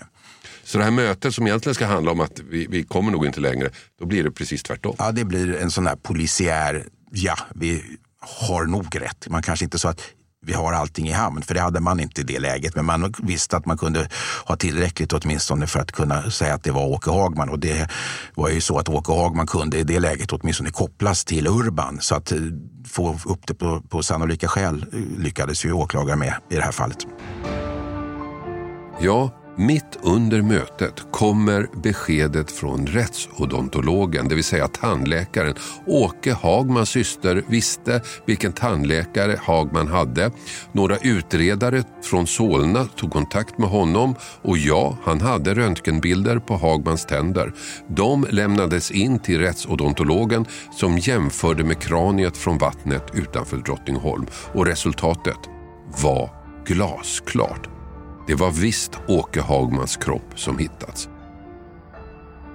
Så 0.63 0.77
det 0.77 0.83
här 0.83 0.91
mötet 0.91 1.35
som 1.35 1.47
egentligen 1.47 1.75
ska 1.75 1.85
handla 1.85 2.11
om 2.11 2.19
att 2.19 2.39
vi, 2.39 2.67
vi 2.69 2.83
kommer 2.83 3.11
nog 3.11 3.25
inte 3.25 3.39
längre, 3.39 3.69
då 3.99 4.05
blir 4.05 4.23
det 4.23 4.31
precis 4.31 4.63
tvärtom. 4.63 4.95
Ja, 4.99 5.11
det 5.11 5.25
blir 5.25 5.55
en 5.55 5.71
sån 5.71 5.87
här 5.87 5.95
polisiär, 5.95 6.85
ja, 7.11 7.37
vi 7.55 7.83
har 8.19 8.65
nog 8.65 9.01
rätt. 9.01 9.27
Man 9.29 9.43
kanske 9.43 9.65
inte 9.65 9.79
så 9.79 9.87
att 9.87 10.01
vi 10.47 10.53
har 10.53 10.73
allting 10.73 11.07
i 11.07 11.11
hamn, 11.11 11.41
för 11.41 11.53
det 11.53 11.61
hade 11.61 11.79
man 11.79 11.99
inte 11.99 12.21
i 12.21 12.23
det 12.23 12.39
läget. 12.39 12.75
Men 12.75 12.85
man 12.85 13.13
visste 13.17 13.57
att 13.57 13.65
man 13.65 13.77
kunde 13.77 14.09
ha 14.45 14.55
tillräckligt 14.55 15.13
åtminstone 15.13 15.67
för 15.67 15.79
att 15.79 15.91
kunna 15.91 16.31
säga 16.31 16.53
att 16.53 16.63
det 16.63 16.71
var 16.71 16.85
Åke 16.85 17.11
Hagman. 17.11 17.49
Och 17.49 17.59
det 17.59 17.89
var 18.35 18.49
ju 18.49 18.61
så 18.61 18.79
att 18.79 18.89
Åke 18.89 19.11
Hagman 19.11 19.47
kunde 19.47 19.77
i 19.77 19.83
det 19.83 19.99
läget 19.99 20.31
åtminstone 20.31 20.69
kopplas 20.69 21.25
till 21.25 21.47
Urban. 21.47 21.97
Så 22.01 22.15
att 22.15 22.31
eh, 22.31 22.37
få 22.87 23.19
upp 23.25 23.47
det 23.47 23.53
på, 23.53 23.81
på 23.81 24.03
sannolika 24.03 24.47
skäl 24.47 24.85
eh, 24.93 24.99
lyckades 25.23 25.65
ju 25.65 25.71
åklagaren 25.71 26.19
med 26.19 26.33
i 26.49 26.55
det 26.55 26.61
här 26.61 26.71
fallet. 26.71 26.97
Ja, 28.99 29.31
mitt 29.57 29.97
under 30.01 30.41
mötet 30.41 30.93
kommer 31.11 31.67
beskedet 31.83 32.51
från 32.51 32.87
rättsodontologen, 32.87 34.27
det 34.27 34.35
vill 34.35 34.43
säga 34.43 34.67
tandläkaren. 34.67 35.53
Åke 35.85 36.33
Hagmans 36.33 36.89
syster 36.89 37.43
visste 37.47 38.01
vilken 38.25 38.53
tandläkare 38.53 39.39
Hagman 39.41 39.87
hade. 39.87 40.31
Några 40.71 40.97
utredare 40.97 41.83
från 42.03 42.27
Solna 42.27 42.85
tog 42.85 43.11
kontakt 43.11 43.57
med 43.57 43.69
honom 43.69 44.15
och 44.41 44.57
ja, 44.57 44.97
han 45.03 45.21
hade 45.21 45.53
röntgenbilder 45.53 46.39
på 46.39 46.55
Hagmans 46.55 47.05
tänder. 47.05 47.53
De 47.87 48.27
lämnades 48.29 48.91
in 48.91 49.19
till 49.19 49.39
rättsodontologen 49.39 50.45
som 50.71 50.97
jämförde 50.97 51.63
med 51.63 51.79
kraniet 51.79 52.37
från 52.37 52.57
vattnet 52.57 53.03
utanför 53.13 53.57
Drottningholm 53.57 54.25
och 54.53 54.65
resultatet 54.65 55.39
var 56.03 56.29
glasklart. 56.65 57.76
Det 58.27 58.35
var 58.35 58.51
visst 58.51 58.91
Åke 59.07 59.41
Hagmans 59.41 59.97
kropp 59.97 60.39
som 60.39 60.57
hittats. 60.57 61.09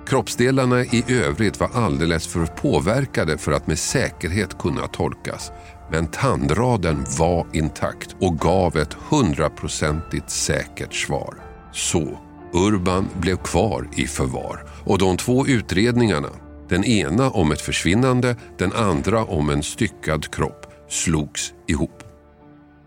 Kroppsdelarna 0.06 0.84
i 0.84 1.04
övrigt 1.08 1.60
var 1.60 1.70
alldeles 1.74 2.26
för 2.26 2.46
påverkade 2.46 3.38
för 3.38 3.52
att 3.52 3.66
med 3.66 3.78
säkerhet 3.78 4.58
kunna 4.58 4.86
tolkas. 4.86 5.52
Men 5.90 6.06
tandraden 6.06 7.04
var 7.18 7.46
intakt 7.52 8.16
och 8.20 8.38
gav 8.38 8.76
ett 8.76 8.96
hundraprocentigt 9.10 10.30
säkert 10.30 10.94
svar. 10.94 11.34
Så 11.72 12.18
Urban 12.52 13.08
blev 13.20 13.36
kvar 13.36 13.88
i 13.96 14.06
förvar 14.06 14.64
och 14.84 14.98
de 14.98 15.16
två 15.16 15.46
utredningarna, 15.46 16.30
den 16.68 16.84
ena 16.84 17.30
om 17.30 17.52
ett 17.52 17.60
försvinnande, 17.60 18.36
den 18.58 18.72
andra 18.72 19.24
om 19.24 19.50
en 19.50 19.62
styckad 19.62 20.34
kropp, 20.34 20.66
slogs 20.88 21.52
ihop. 21.66 22.01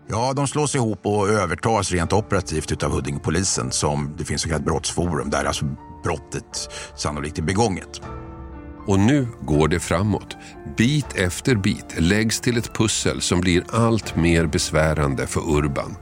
Ja, 0.08 0.32
de 0.36 0.46
slås 0.46 0.74
ihop 0.74 1.06
och 1.06 1.28
övertas 1.28 1.92
rent 1.92 2.12
operativt 2.12 2.72
utav 2.72 2.90
Huddingepolisen 2.92 3.72
som 3.72 4.14
det 4.18 4.24
finns 4.24 4.46
ett 4.46 4.64
brottsforum 4.64 5.30
där 5.30 5.44
alltså 5.44 5.64
brottet 6.04 6.70
sannolikt 6.96 7.38
är 7.38 7.42
begånget. 7.42 8.00
Och 8.86 8.98
nu 8.98 9.28
går 9.40 9.68
det 9.68 9.80
framåt. 9.80 10.36
Bit 10.76 11.16
efter 11.16 11.54
bit 11.54 11.94
läggs 11.98 12.40
till 12.40 12.58
ett 12.58 12.74
pussel 12.74 13.20
som 13.20 13.40
blir 13.40 13.64
allt 13.72 14.16
mer 14.16 14.46
besvärande 14.46 15.26
för 15.26 15.40
Urban. 15.40 15.96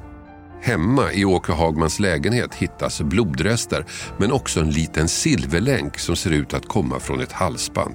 Hemma 0.62 1.12
i 1.12 1.24
Åke 1.24 1.52
Hagmans 1.52 2.00
lägenhet 2.00 2.54
hittas 2.54 3.00
blodrester 3.00 3.86
men 4.18 4.32
också 4.32 4.60
en 4.60 4.70
liten 4.70 5.08
silverlänk 5.08 5.98
som 5.98 6.16
ser 6.16 6.30
ut 6.30 6.54
att 6.54 6.68
komma 6.68 7.00
från 7.00 7.20
ett 7.20 7.32
halsband. 7.32 7.94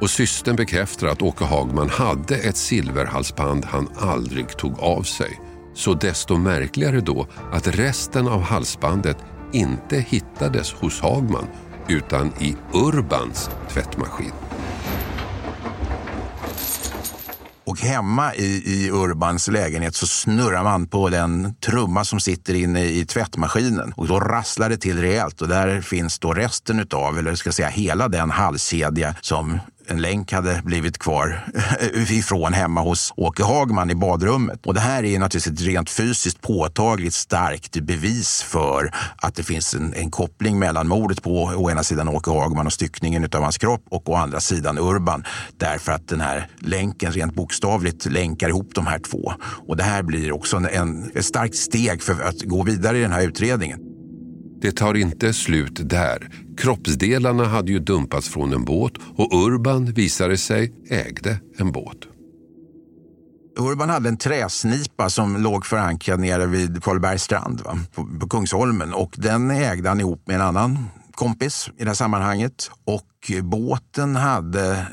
Och 0.00 0.10
systern 0.10 0.56
bekräftar 0.56 1.06
att 1.06 1.22
Åke 1.22 1.44
Hagman 1.44 1.88
hade 1.88 2.36
ett 2.36 2.56
silverhalsband 2.56 3.64
han 3.64 3.88
aldrig 3.98 4.56
tog 4.56 4.80
av 4.80 5.02
sig. 5.02 5.40
Så 5.74 5.94
desto 5.94 6.36
märkligare 6.36 7.00
då 7.00 7.26
att 7.52 7.66
resten 7.66 8.28
av 8.28 8.42
halsbandet 8.42 9.16
inte 9.52 9.96
hittades 9.98 10.72
hos 10.72 11.00
Hagman 11.00 11.46
utan 11.88 12.32
i 12.40 12.56
Urbans 12.72 13.50
tvättmaskin. 13.68 14.32
Och 17.64 17.80
hemma 17.80 18.34
i, 18.34 18.62
i 18.66 18.90
Urbans 18.90 19.48
lägenhet 19.48 19.94
så 19.94 20.06
snurrar 20.06 20.64
man 20.64 20.86
på 20.86 21.08
den 21.08 21.54
trumma 21.54 22.04
som 22.04 22.20
sitter 22.20 22.54
inne 22.54 22.84
i 22.84 23.06
tvättmaskinen. 23.06 23.92
Och 23.96 24.08
då 24.08 24.20
rasslar 24.20 24.68
det 24.68 24.76
till 24.76 25.00
rejält 25.00 25.42
och 25.42 25.48
där 25.48 25.80
finns 25.80 26.18
då 26.18 26.32
resten 26.32 26.80
utav, 26.80 27.18
eller 27.18 27.34
ska 27.34 27.46
jag 27.46 27.54
säga 27.54 27.68
hela 27.68 28.08
den 28.08 28.30
halskedja 28.30 29.14
som 29.20 29.58
en 29.90 30.02
länk 30.02 30.32
hade 30.32 30.60
blivit 30.64 30.98
kvar 30.98 31.46
ifrån 32.10 32.52
hemma 32.52 32.80
hos 32.80 33.12
Åke 33.16 33.44
Hagman 33.44 33.90
i 33.90 33.94
badrummet. 33.94 34.66
Och 34.66 34.74
det 34.74 34.80
här 34.80 35.04
är 35.04 35.18
naturligtvis 35.18 35.60
ett 35.60 35.66
rent 35.66 35.90
fysiskt 35.90 36.40
påtagligt 36.40 37.14
starkt 37.14 37.80
bevis 37.80 38.42
för 38.42 38.90
att 39.16 39.34
det 39.34 39.42
finns 39.42 39.74
en, 39.74 39.94
en 39.94 40.10
koppling 40.10 40.58
mellan 40.58 40.88
mordet 40.88 41.22
på 41.22 41.42
å 41.42 41.70
ena 41.70 41.84
sidan 41.84 42.08
Åke 42.08 42.30
Hagman 42.30 42.66
och 42.66 42.72
styckningen 42.72 43.28
av 43.32 43.42
hans 43.42 43.58
kropp 43.58 43.84
och 43.88 44.08
å 44.08 44.14
andra 44.14 44.40
sidan 44.40 44.78
Urban. 44.78 45.24
Därför 45.56 45.92
att 45.92 46.08
den 46.08 46.20
här 46.20 46.48
länken 46.58 47.12
rent 47.12 47.34
bokstavligt 47.34 48.06
länkar 48.06 48.48
ihop 48.48 48.70
de 48.74 48.86
här 48.86 48.98
två. 48.98 49.32
Och 49.68 49.76
det 49.76 49.82
här 49.82 50.02
blir 50.02 50.32
också 50.32 50.56
en, 50.56 50.66
en, 50.66 51.10
ett 51.14 51.24
starkt 51.24 51.56
steg 51.56 52.02
för 52.02 52.22
att 52.22 52.42
gå 52.42 52.62
vidare 52.62 52.98
i 52.98 53.02
den 53.02 53.12
här 53.12 53.22
utredningen. 53.22 53.80
Det 54.60 54.72
tar 54.72 54.94
inte 54.94 55.32
slut 55.32 55.88
där. 55.90 56.28
Kroppsdelarna 56.56 57.44
hade 57.44 57.72
ju 57.72 57.78
dumpats 57.78 58.28
från 58.28 58.52
en 58.52 58.64
båt 58.64 58.92
och 59.16 59.46
Urban 59.46 59.92
visade 59.92 60.36
sig 60.38 60.72
ägde 60.90 61.40
en 61.58 61.72
båt. 61.72 61.98
Urban 63.58 63.90
hade 63.90 64.08
en 64.08 64.16
träsnipa 64.16 65.10
som 65.10 65.36
låg 65.42 65.66
förankrad 65.66 66.20
nere 66.20 66.46
vid 66.46 66.82
Karlbergs 66.82 67.22
strand 67.22 67.60
va? 67.60 67.78
På, 67.94 68.08
på 68.20 68.28
Kungsholmen 68.28 68.92
och 68.94 69.14
den 69.18 69.50
ägde 69.50 69.88
han 69.88 70.00
ihop 70.00 70.22
med 70.26 70.36
en 70.36 70.42
annan 70.42 70.78
kompis 71.12 71.70
i 71.76 71.82
det 71.82 71.90
här 71.90 71.94
sammanhanget. 71.94 72.70
Och 72.84 73.32
båten 73.42 74.16
hade 74.16 74.86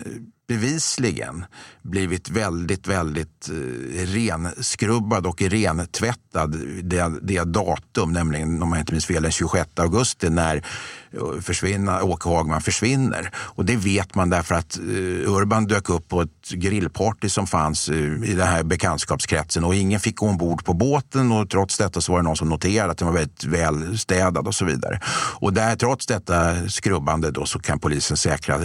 bevisligen 0.47 1.45
blivit 1.87 2.29
väldigt, 2.29 2.87
väldigt 2.87 3.49
eh, 3.49 4.05
renskrubbad 4.05 5.25
och 5.25 5.41
rentvättad 5.41 6.55
det, 6.83 7.11
det 7.21 7.43
datum, 7.43 8.13
nämligen 8.13 8.63
om 8.63 8.71
jag 8.71 8.79
inte 8.79 8.91
minns 8.91 9.05
fel 9.05 9.23
den 9.23 9.31
26 9.31 9.69
augusti 9.79 10.29
när 10.29 10.55
eh, 10.55 11.41
försvinna, 11.41 12.03
Åke 12.03 12.29
Hagman 12.29 12.61
försvinner. 12.61 13.31
Och 13.35 13.65
det 13.65 13.75
vet 13.75 14.15
man 14.15 14.29
därför 14.29 14.55
att 14.55 14.77
eh, 14.77 15.33
Urban 15.33 15.65
dök 15.65 15.89
upp 15.89 16.07
på 16.07 16.21
ett 16.21 16.49
grillparty 16.49 17.29
som 17.29 17.47
fanns 17.47 17.89
eh, 17.89 17.95
i 18.23 18.33
den 18.33 18.47
här 18.47 18.63
bekantskapskretsen 18.63 19.63
och 19.63 19.75
ingen 19.75 19.99
fick 19.99 20.15
gå 20.15 20.27
ombord 20.27 20.65
på 20.65 20.73
båten 20.73 21.31
och 21.31 21.49
trots 21.49 21.77
detta 21.77 22.01
så 22.01 22.11
var 22.11 22.19
det 22.19 22.23
någon 22.23 22.37
som 22.37 22.49
noterade 22.49 22.91
att 22.91 22.97
den 22.97 23.07
var 23.07 23.15
väldigt 23.15 23.43
välstädad 23.43 24.47
och 24.47 24.55
så 24.55 24.65
vidare. 24.65 24.99
Och 25.39 25.53
där, 25.53 25.75
trots 25.75 26.05
detta 26.05 26.69
skrubbande 26.69 27.31
då, 27.31 27.45
så 27.45 27.59
kan 27.59 27.79
polisen 27.79 28.17
säkra 28.17 28.59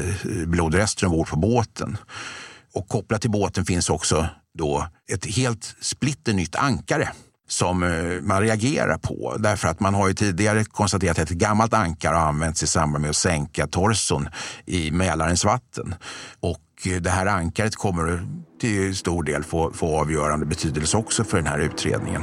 blodrester 0.46 1.06
ombord 1.06 1.28
på 1.28 1.36
båten. 1.36 1.96
Och 2.74 2.88
kopplat 2.88 3.20
till 3.20 3.30
båten 3.30 3.64
finns 3.64 3.90
också 3.90 4.26
då 4.58 4.86
ett 5.12 5.26
helt 5.26 5.76
splitternytt 5.80 6.56
ankare 6.56 7.08
som 7.48 7.82
eh, 7.82 8.20
man 8.22 8.40
reagerar 8.42 8.98
på. 8.98 9.36
Därför 9.38 9.68
att 9.68 9.80
man 9.80 9.94
har 9.94 10.08
ju 10.08 10.14
tidigare 10.14 10.64
konstaterat 10.64 11.18
att 11.18 11.30
ett 11.30 11.36
gammalt 11.36 11.74
ankare 11.74 12.16
har 12.16 12.26
använts 12.26 12.62
i 12.62 12.66
samband 12.66 13.02
med 13.02 13.10
att 13.10 13.16
sänka 13.16 13.66
torson 13.66 14.28
i 14.66 14.90
Mälarens 14.90 15.44
vatten. 15.44 15.94
Och 16.40 16.86
eh, 16.86 17.00
det 17.00 17.10
här 17.10 17.26
ankaret 17.26 17.76
kommer 17.76 18.26
till 18.60 18.96
stor 18.96 19.22
del 19.22 19.44
få, 19.44 19.72
få 19.72 20.00
avgörande 20.00 20.46
betydelse 20.46 20.96
också 20.96 21.24
för 21.24 21.36
den 21.36 21.46
här 21.46 21.58
utredningen. 21.58 22.22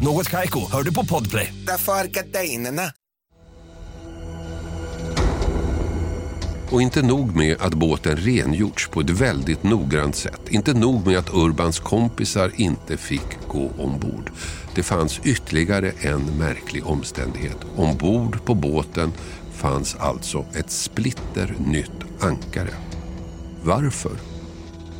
Något 0.00 0.30
Kaiko, 0.30 0.70
hör 0.72 0.82
du 0.82 0.94
på 0.94 1.04
Podplay. 1.04 1.54
Därför 1.66 1.92
är 1.92 2.04
gardinerna. 2.04 2.82
Och 6.70 6.82
inte 6.82 7.02
nog 7.02 7.36
med 7.36 7.56
att 7.60 7.74
båten 7.74 8.16
rengjorts 8.16 8.88
på 8.88 9.00
ett 9.00 9.10
väldigt 9.10 9.62
noggrant 9.62 10.16
sätt. 10.16 10.40
Inte 10.48 10.74
nog 10.74 11.06
med 11.06 11.18
att 11.18 11.34
Urbans 11.34 11.78
kompisar 11.78 12.52
inte 12.56 12.96
fick 12.96 13.48
gå 13.48 13.70
ombord. 13.78 14.30
Det 14.74 14.82
fanns 14.82 15.20
ytterligare 15.24 15.92
en 16.00 16.38
märklig 16.38 16.86
omständighet. 16.86 17.56
Ombord 17.76 18.44
på 18.44 18.54
båten 18.54 19.12
fanns 19.52 19.94
alltså 19.94 20.44
ett 20.54 20.70
splitter 20.70 21.54
nytt 21.66 22.20
ankare. 22.20 22.74
Varför? 23.62 24.12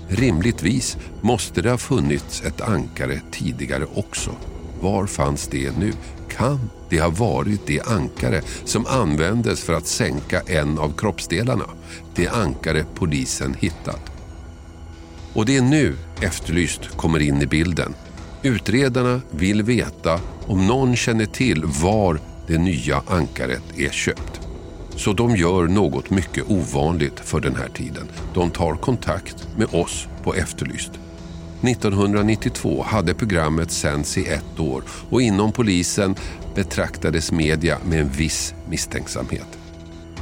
Rimligtvis 0.08 0.96
måste 1.20 1.62
det 1.62 1.70
ha 1.70 1.78
funnits 1.78 2.42
ett 2.42 2.60
ankare 2.60 3.20
tidigare 3.30 3.86
också. 3.94 4.30
Var 4.84 5.06
fanns 5.06 5.48
det 5.48 5.78
nu? 5.78 5.92
Kan 6.28 6.70
det 6.88 7.00
ha 7.00 7.08
varit 7.08 7.66
det 7.66 7.80
ankare 7.80 8.42
som 8.64 8.86
användes 8.86 9.62
för 9.62 9.72
att 9.72 9.86
sänka 9.86 10.40
en 10.40 10.78
av 10.78 10.92
kroppsdelarna? 10.96 11.64
Det 12.14 12.28
ankare 12.28 12.84
polisen 12.94 13.54
hittat. 13.54 14.10
Och 15.34 15.46
det 15.46 15.56
är 15.56 15.62
nu 15.62 15.96
Efterlyst 16.20 16.96
kommer 16.96 17.22
in 17.22 17.42
i 17.42 17.46
bilden. 17.46 17.94
Utredarna 18.42 19.20
vill 19.30 19.62
veta 19.62 20.20
om 20.46 20.66
någon 20.66 20.96
känner 20.96 21.26
till 21.26 21.64
var 21.64 22.20
det 22.46 22.58
nya 22.58 23.02
ankaret 23.06 23.78
är 23.78 23.90
köpt. 23.90 24.40
Så 24.96 25.12
de 25.12 25.36
gör 25.36 25.66
något 25.66 26.10
mycket 26.10 26.50
ovanligt 26.50 27.20
för 27.20 27.40
den 27.40 27.56
här 27.56 27.68
tiden. 27.68 28.08
De 28.34 28.50
tar 28.50 28.74
kontakt 28.74 29.48
med 29.56 29.74
oss 29.74 30.08
på 30.22 30.34
Efterlyst. 30.34 31.03
1992 31.62 32.82
hade 32.82 33.14
programmet 33.14 33.70
sänts 33.70 34.18
i 34.18 34.26
ett 34.26 34.60
år 34.60 34.82
och 35.10 35.22
inom 35.22 35.52
polisen 35.52 36.14
betraktades 36.54 37.32
media 37.32 37.78
med 37.84 38.00
en 38.00 38.08
viss 38.08 38.54
misstänksamhet. 38.68 39.58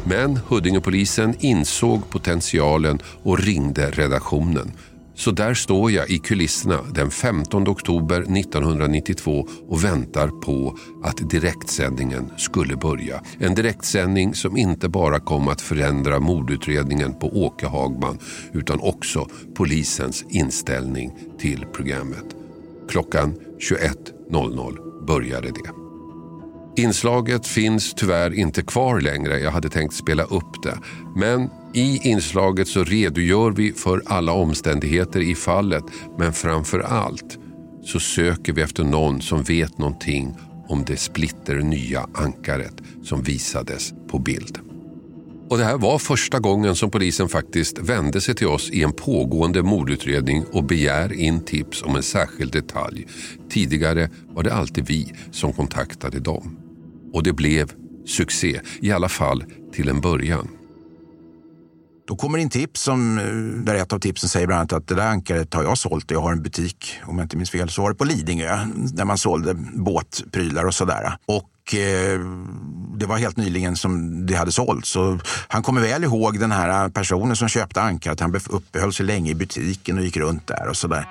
Men 0.04 0.36
Huddingepolisen 0.36 1.34
insåg 1.38 2.10
potentialen 2.10 2.98
och 3.22 3.38
ringde 3.38 3.90
redaktionen. 3.90 4.72
Så 5.14 5.30
där 5.30 5.54
står 5.54 5.90
jag 5.90 6.10
i 6.10 6.18
kulisserna 6.18 6.78
den 6.94 7.10
15 7.10 7.68
oktober 7.68 8.20
1992 8.20 9.48
och 9.68 9.84
väntar 9.84 10.28
på 10.28 10.78
att 11.02 11.30
direktsändningen 11.30 12.30
skulle 12.36 12.76
börja. 12.76 13.22
En 13.38 13.54
direktsändning 13.54 14.34
som 14.34 14.56
inte 14.56 14.88
bara 14.88 15.20
kom 15.20 15.48
att 15.48 15.60
förändra 15.60 16.20
mordutredningen 16.20 17.14
på 17.18 17.44
Åke 17.44 17.66
Hagman 17.66 18.18
utan 18.52 18.80
också 18.80 19.28
polisens 19.54 20.24
inställning 20.28 21.12
till 21.38 21.66
programmet. 21.72 22.24
Klockan 22.88 23.34
21.00 23.70 25.06
började 25.06 25.48
det. 25.48 25.70
Inslaget 26.82 27.46
finns 27.46 27.94
tyvärr 27.94 28.34
inte 28.34 28.62
kvar 28.62 29.00
längre. 29.00 29.38
Jag 29.38 29.50
hade 29.50 29.68
tänkt 29.68 29.94
spela 29.94 30.22
upp 30.22 30.62
det. 30.62 30.78
Men 31.16 31.50
i 31.74 32.00
inslaget 32.02 32.68
så 32.68 32.84
redogör 32.84 33.50
vi 33.50 33.72
för 33.72 34.02
alla 34.06 34.32
omständigheter 34.32 35.20
i 35.20 35.34
fallet. 35.34 35.84
Men 36.18 36.32
framför 36.32 36.80
allt 36.80 37.38
så 37.84 38.00
söker 38.00 38.52
vi 38.52 38.62
efter 38.62 38.84
någon 38.84 39.20
som 39.20 39.42
vet 39.42 39.78
någonting 39.78 40.34
om 40.68 40.84
det 40.84 40.96
splitter 40.96 41.56
nya 41.56 42.06
ankaret 42.14 42.74
som 43.02 43.22
visades 43.22 43.92
på 44.08 44.18
bild. 44.18 44.58
Och 45.50 45.58
det 45.58 45.64
här 45.64 45.78
var 45.78 45.98
första 45.98 46.38
gången 46.38 46.76
som 46.76 46.90
polisen 46.90 47.28
faktiskt 47.28 47.78
vände 47.78 48.20
sig 48.20 48.34
till 48.34 48.46
oss 48.46 48.70
i 48.70 48.82
en 48.82 48.92
pågående 48.92 49.62
mordutredning 49.62 50.44
och 50.52 50.64
begär 50.64 51.12
in 51.12 51.44
tips 51.44 51.82
om 51.82 51.96
en 51.96 52.02
särskild 52.02 52.52
detalj. 52.52 53.06
Tidigare 53.50 54.10
var 54.28 54.42
det 54.42 54.54
alltid 54.54 54.86
vi 54.86 55.12
som 55.30 55.52
kontaktade 55.52 56.20
dem. 56.20 56.56
Och 57.12 57.22
det 57.22 57.32
blev 57.32 57.72
succé, 58.06 58.60
i 58.80 58.92
alla 58.92 59.08
fall 59.08 59.44
till 59.72 59.88
en 59.88 60.00
början. 60.00 60.48
Då 62.06 62.16
kommer 62.16 62.38
in 62.38 62.50
tips 62.50 62.80
som, 62.80 63.18
eh, 63.18 63.24
där 63.64 63.74
ett 63.74 63.92
av 63.92 63.98
tipsen 63.98 64.28
säger 64.28 64.46
bland 64.46 64.58
annat 64.58 64.72
att 64.72 64.88
det 64.88 64.94
där 64.94 65.06
ankaret 65.06 65.54
har 65.54 65.62
jag 65.62 65.78
sålt. 65.78 66.10
Jag 66.10 66.20
har 66.20 66.32
en 66.32 66.42
butik, 66.42 67.00
om 67.04 67.18
jag 67.18 67.24
inte 67.24 67.36
minns 67.36 67.50
fel, 67.50 67.68
så 67.68 67.82
var 67.82 67.90
det 67.90 67.96
på 67.96 68.04
Lidingö 68.04 68.58
där 68.74 69.04
man 69.04 69.18
sålde 69.18 69.54
båtprylar 69.74 70.64
och 70.64 70.74
sådär. 70.74 71.16
Och 71.26 71.74
eh, 71.74 72.20
det 72.96 73.06
var 73.06 73.16
helt 73.16 73.36
nyligen 73.36 73.76
som 73.76 74.26
det 74.26 74.34
hade 74.34 74.52
sålts. 74.52 74.90
Så 74.90 75.18
han 75.48 75.62
kommer 75.62 75.80
väl 75.80 76.04
ihåg 76.04 76.40
den 76.40 76.52
här 76.52 76.88
personen 76.88 77.36
som 77.36 77.48
köpte 77.48 77.80
ankaret. 77.80 78.20
Han 78.20 78.40
uppehöll 78.50 78.92
sig 78.92 79.06
länge 79.06 79.30
i 79.30 79.34
butiken 79.34 79.98
och 79.98 80.04
gick 80.04 80.16
runt 80.16 80.46
där 80.46 80.68
och 80.68 80.76
sådär. 80.76 81.08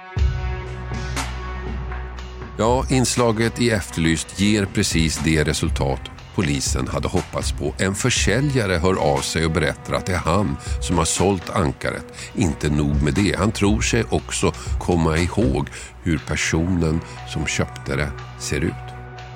Ja, 2.57 2.85
inslaget 2.89 3.61
i 3.61 3.69
Efterlyst 3.69 4.39
ger 4.39 4.65
precis 4.65 5.19
det 5.23 5.43
resultat 5.43 5.99
polisen 6.35 6.87
hade 6.87 7.07
hoppats 7.07 7.51
på. 7.51 7.73
En 7.77 7.95
försäljare 7.95 8.73
hör 8.73 8.95
av 8.95 9.21
sig 9.21 9.45
och 9.45 9.51
berättar 9.51 9.93
att 9.93 10.05
det 10.05 10.13
är 10.13 10.17
han 10.17 10.57
som 10.81 10.97
har 10.97 11.05
sålt 11.05 11.49
ankaret. 11.49 12.05
Inte 12.35 12.69
nog 12.69 13.03
med 13.03 13.13
det, 13.13 13.35
han 13.37 13.51
tror 13.51 13.81
sig 13.81 14.03
också 14.09 14.53
komma 14.79 15.17
ihåg 15.17 15.69
hur 16.03 16.17
personen 16.17 17.01
som 17.33 17.45
köpte 17.45 17.95
det 17.95 18.11
ser 18.39 18.61
ut. 18.61 18.73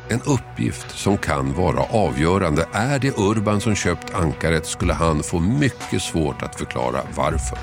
En 0.10 0.22
uppgift 0.22 0.98
som 0.98 1.18
kan 1.18 1.54
vara 1.54 1.84
avgörande. 1.84 2.68
Är 2.72 3.00
det 3.00 3.18
Urban 3.18 3.62
som 3.62 3.76
köpt 3.76 4.14
ankaret 4.14 4.66
skulle 4.66 4.94
han 4.94 5.24
få 5.24 5.40
mycket 5.40 6.02
svårt 6.02 6.42
att 6.42 6.56
förklara 6.56 7.02
varför. 7.16 7.58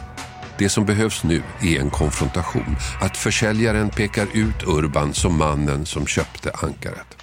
Det 0.58 0.68
som 0.68 0.86
behövs 0.86 1.24
nu 1.24 1.42
är 1.62 1.80
en 1.80 1.90
konfrontation. 1.90 2.76
Att 3.00 3.16
försäljaren 3.16 3.90
pekar 3.90 4.26
ut 4.32 4.62
Urban 4.66 5.14
som 5.14 5.38
mannen 5.38 5.86
som 5.86 6.06
köpte 6.06 6.50
ankaret. 6.50 7.21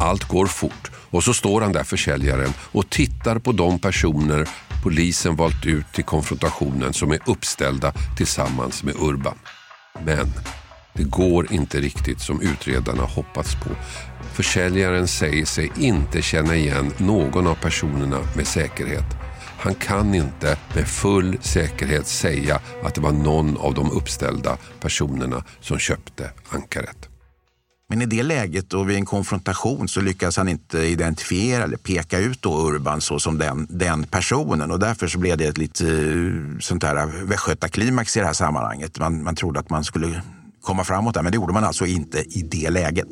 Allt 0.00 0.28
går 0.28 0.46
fort 0.46 0.90
och 1.10 1.24
så 1.24 1.34
står 1.34 1.60
han 1.60 1.72
där 1.72 1.84
försäljaren 1.84 2.52
och 2.72 2.90
tittar 2.90 3.38
på 3.38 3.52
de 3.52 3.78
personer 3.78 4.48
polisen 4.82 5.36
valt 5.36 5.66
ut 5.66 5.92
till 5.92 6.04
konfrontationen 6.04 6.92
som 6.92 7.10
är 7.12 7.18
uppställda 7.26 7.92
tillsammans 8.16 8.82
med 8.82 8.94
Urban. 8.94 9.38
Men 10.04 10.32
det 10.92 11.02
går 11.02 11.52
inte 11.52 11.80
riktigt 11.80 12.20
som 12.20 12.40
utredarna 12.40 13.02
hoppats 13.02 13.54
på. 13.54 13.70
Försäljaren 14.32 15.08
säger 15.08 15.44
sig 15.44 15.72
inte 15.76 16.22
känna 16.22 16.56
igen 16.56 16.92
någon 16.96 17.46
av 17.46 17.54
personerna 17.54 18.18
med 18.36 18.46
säkerhet. 18.46 19.16
Han 19.58 19.74
kan 19.74 20.14
inte 20.14 20.58
med 20.74 20.88
full 20.88 21.38
säkerhet 21.40 22.06
säga 22.06 22.60
att 22.82 22.94
det 22.94 23.00
var 23.00 23.12
någon 23.12 23.56
av 23.56 23.74
de 23.74 23.90
uppställda 23.90 24.56
personerna 24.80 25.44
som 25.60 25.78
köpte 25.78 26.30
ankaret. 26.48 27.09
Men 27.90 28.02
i 28.02 28.06
det 28.06 28.22
läget 28.22 28.74
och 28.74 28.90
vid 28.90 28.96
en 28.96 29.06
konfrontation 29.06 29.88
så 29.88 30.00
lyckas 30.00 30.36
han 30.36 30.48
inte 30.48 30.78
identifiera 30.78 31.64
eller 31.64 31.76
peka 31.76 32.18
ut 32.18 32.42
då 32.42 32.68
Urban 32.68 33.00
så 33.00 33.18
som 33.18 33.38
den, 33.38 33.66
den 33.70 34.04
personen 34.04 34.70
och 34.70 34.78
därför 34.78 35.08
så 35.08 35.18
blev 35.18 35.36
det 35.36 35.44
ett 35.44 35.58
lite 35.58 35.86
eh, 35.86 36.58
sånt 36.60 36.82
här 36.82 37.26
västgötaklimax 37.26 38.16
i 38.16 38.20
det 38.20 38.26
här 38.26 38.32
sammanhanget. 38.32 38.98
Man, 38.98 39.22
man 39.22 39.34
trodde 39.34 39.60
att 39.60 39.70
man 39.70 39.84
skulle 39.84 40.22
komma 40.62 40.84
framåt 40.84 41.14
där 41.14 41.22
men 41.22 41.32
det 41.32 41.36
gjorde 41.36 41.52
man 41.52 41.64
alltså 41.64 41.86
inte 41.86 42.18
i 42.18 42.42
det 42.50 42.70
läget. 42.70 43.08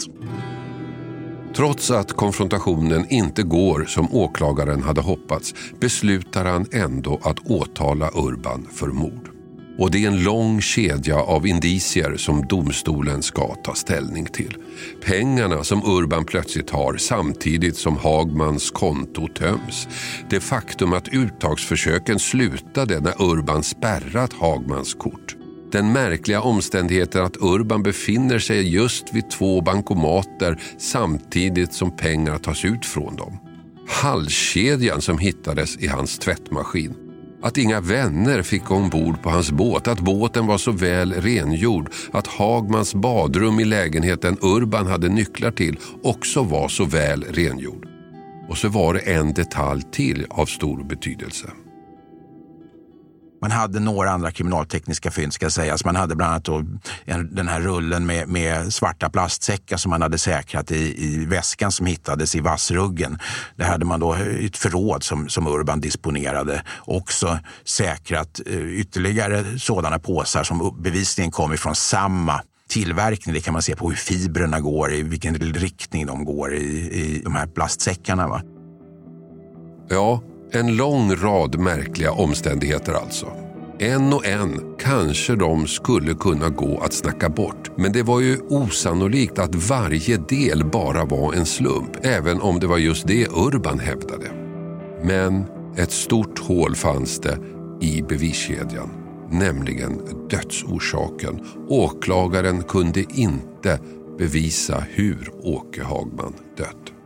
Trots 1.56 1.90
att 1.90 2.12
konfrontationen 2.12 3.06
inte 3.08 3.42
går 3.42 3.84
som 3.84 4.14
åklagaren 4.14 4.82
hade 4.82 5.00
hoppats 5.00 5.54
beslutar 5.80 6.44
han 6.44 6.66
ändå 6.72 7.20
att 7.22 7.38
åtala 7.38 8.10
Urban 8.14 8.66
för 8.72 8.86
mord. 8.86 9.37
Och 9.78 9.90
det 9.90 10.04
är 10.04 10.08
en 10.08 10.22
lång 10.22 10.60
kedja 10.60 11.16
av 11.16 11.46
indicier 11.46 12.16
som 12.16 12.46
domstolen 12.46 13.22
ska 13.22 13.54
ta 13.54 13.74
ställning 13.74 14.26
till. 14.26 14.56
Pengarna 15.04 15.64
som 15.64 15.82
Urban 15.84 16.24
plötsligt 16.24 16.70
har 16.70 16.96
samtidigt 16.96 17.76
som 17.76 17.96
Hagmans 17.96 18.70
konto 18.70 19.28
töms. 19.28 19.88
Det 20.30 20.40
faktum 20.40 20.92
att 20.92 21.08
uttagsförsöken 21.08 22.18
slutade 22.18 23.00
när 23.00 23.22
Urban 23.22 23.62
spärrat 23.62 24.32
Hagmans 24.32 24.94
kort. 24.94 25.36
Den 25.72 25.92
märkliga 25.92 26.40
omständigheten 26.42 27.24
att 27.24 27.36
Urban 27.36 27.82
befinner 27.82 28.38
sig 28.38 28.74
just 28.74 29.14
vid 29.14 29.30
två 29.30 29.60
bankomater 29.60 30.60
samtidigt 30.78 31.72
som 31.72 31.96
pengar 31.96 32.38
tas 32.38 32.64
ut 32.64 32.86
från 32.86 33.16
dem. 33.16 33.38
Halskedjan 33.88 35.00
som 35.00 35.18
hittades 35.18 35.76
i 35.76 35.86
hans 35.86 36.18
tvättmaskin. 36.18 37.07
Att 37.42 37.58
inga 37.58 37.80
vänner 37.80 38.42
fick 38.42 38.70
ombord 38.70 39.22
på 39.22 39.30
hans 39.30 39.50
båt, 39.50 39.88
att 39.88 40.00
båten 40.00 40.46
var 40.46 40.58
så 40.58 40.72
väl 40.72 41.12
rengjord, 41.12 41.90
att 42.12 42.26
Hagmans 42.26 42.94
badrum 42.94 43.60
i 43.60 43.64
lägenheten 43.64 44.36
Urban 44.40 44.86
hade 44.86 45.08
nycklar 45.08 45.50
till 45.50 45.78
också 46.02 46.42
var 46.42 46.68
så 46.68 46.84
väl 46.84 47.24
rengjord. 47.24 47.86
Och 48.48 48.58
så 48.58 48.68
var 48.68 48.94
det 48.94 49.00
en 49.00 49.32
detalj 49.32 49.82
till 49.92 50.26
av 50.30 50.46
stor 50.46 50.84
betydelse. 50.84 51.50
Man 53.40 53.50
hade 53.50 53.80
några 53.80 54.10
andra 54.10 54.30
kriminaltekniska 54.30 55.10
fynd 55.10 55.32
ska 55.32 55.50
sägas. 55.50 55.84
Man 55.84 55.96
hade 55.96 56.16
bland 56.16 56.32
annat 56.32 56.66
en, 57.04 57.34
den 57.34 57.48
här 57.48 57.60
rullen 57.60 58.06
med, 58.06 58.28
med, 58.28 58.72
svarta 58.72 59.10
plastsäckar 59.10 59.76
som 59.76 59.90
man 59.90 60.02
hade 60.02 60.18
säkrat 60.18 60.70
i, 60.70 61.04
i 61.04 61.26
väskan 61.26 61.72
som 61.72 61.86
hittades 61.86 62.34
i 62.34 62.40
vassruggen. 62.40 63.18
Där 63.56 63.64
hade 63.64 63.84
man 63.84 64.00
då 64.00 64.14
ett 64.14 64.56
förråd 64.56 65.02
som, 65.02 65.28
som 65.28 65.46
Urban 65.46 65.80
disponerade. 65.80 66.62
Också 66.84 67.38
säkrat 67.64 68.40
eh, 68.46 68.80
ytterligare 68.80 69.58
sådana 69.58 69.98
påsar 69.98 70.44
som 70.44 70.76
bevisligen 70.82 71.30
kom 71.30 71.52
ifrån 71.52 71.74
samma 71.74 72.40
tillverkning. 72.68 73.34
Det 73.34 73.40
kan 73.40 73.52
man 73.52 73.62
se 73.62 73.76
på 73.76 73.88
hur 73.88 73.96
fibrerna 73.96 74.60
går, 74.60 74.92
i 74.92 75.02
vilken 75.02 75.34
riktning 75.34 76.06
de 76.06 76.24
går 76.24 76.54
i, 76.54 76.68
i 76.90 77.20
de 77.24 77.34
här 77.34 77.46
plastsäckarna. 77.46 78.28
Va? 78.28 78.42
Ja, 79.88 80.22
en 80.52 80.76
lång 80.76 81.14
rad 81.14 81.58
märkliga 81.58 82.12
omständigheter 82.12 82.92
alltså. 82.92 83.26
En 83.78 84.12
och 84.12 84.26
en 84.26 84.74
kanske 84.78 85.36
de 85.36 85.66
skulle 85.66 86.14
kunna 86.14 86.48
gå 86.48 86.80
att 86.80 86.92
snacka 86.92 87.28
bort. 87.28 87.70
Men 87.76 87.92
det 87.92 88.02
var 88.02 88.20
ju 88.20 88.38
osannolikt 88.48 89.38
att 89.38 89.54
varje 89.54 90.16
del 90.16 90.64
bara 90.64 91.04
var 91.04 91.34
en 91.34 91.46
slump, 91.46 91.90
även 92.02 92.40
om 92.40 92.60
det 92.60 92.66
var 92.66 92.78
just 92.78 93.06
det 93.06 93.28
Urban 93.28 93.78
hävdade. 93.78 94.30
Men 95.04 95.44
ett 95.76 95.92
stort 95.92 96.38
hål 96.38 96.74
fanns 96.74 97.20
det 97.20 97.38
i 97.80 98.02
beviskedjan, 98.02 98.90
nämligen 99.30 100.00
dödsorsaken. 100.30 101.40
Åklagaren 101.68 102.62
kunde 102.62 103.04
inte 103.14 103.80
bevisa 104.18 104.84
hur 104.90 105.30
Åke 105.42 105.82
Hagman 105.82 106.34
dött. 106.56 106.97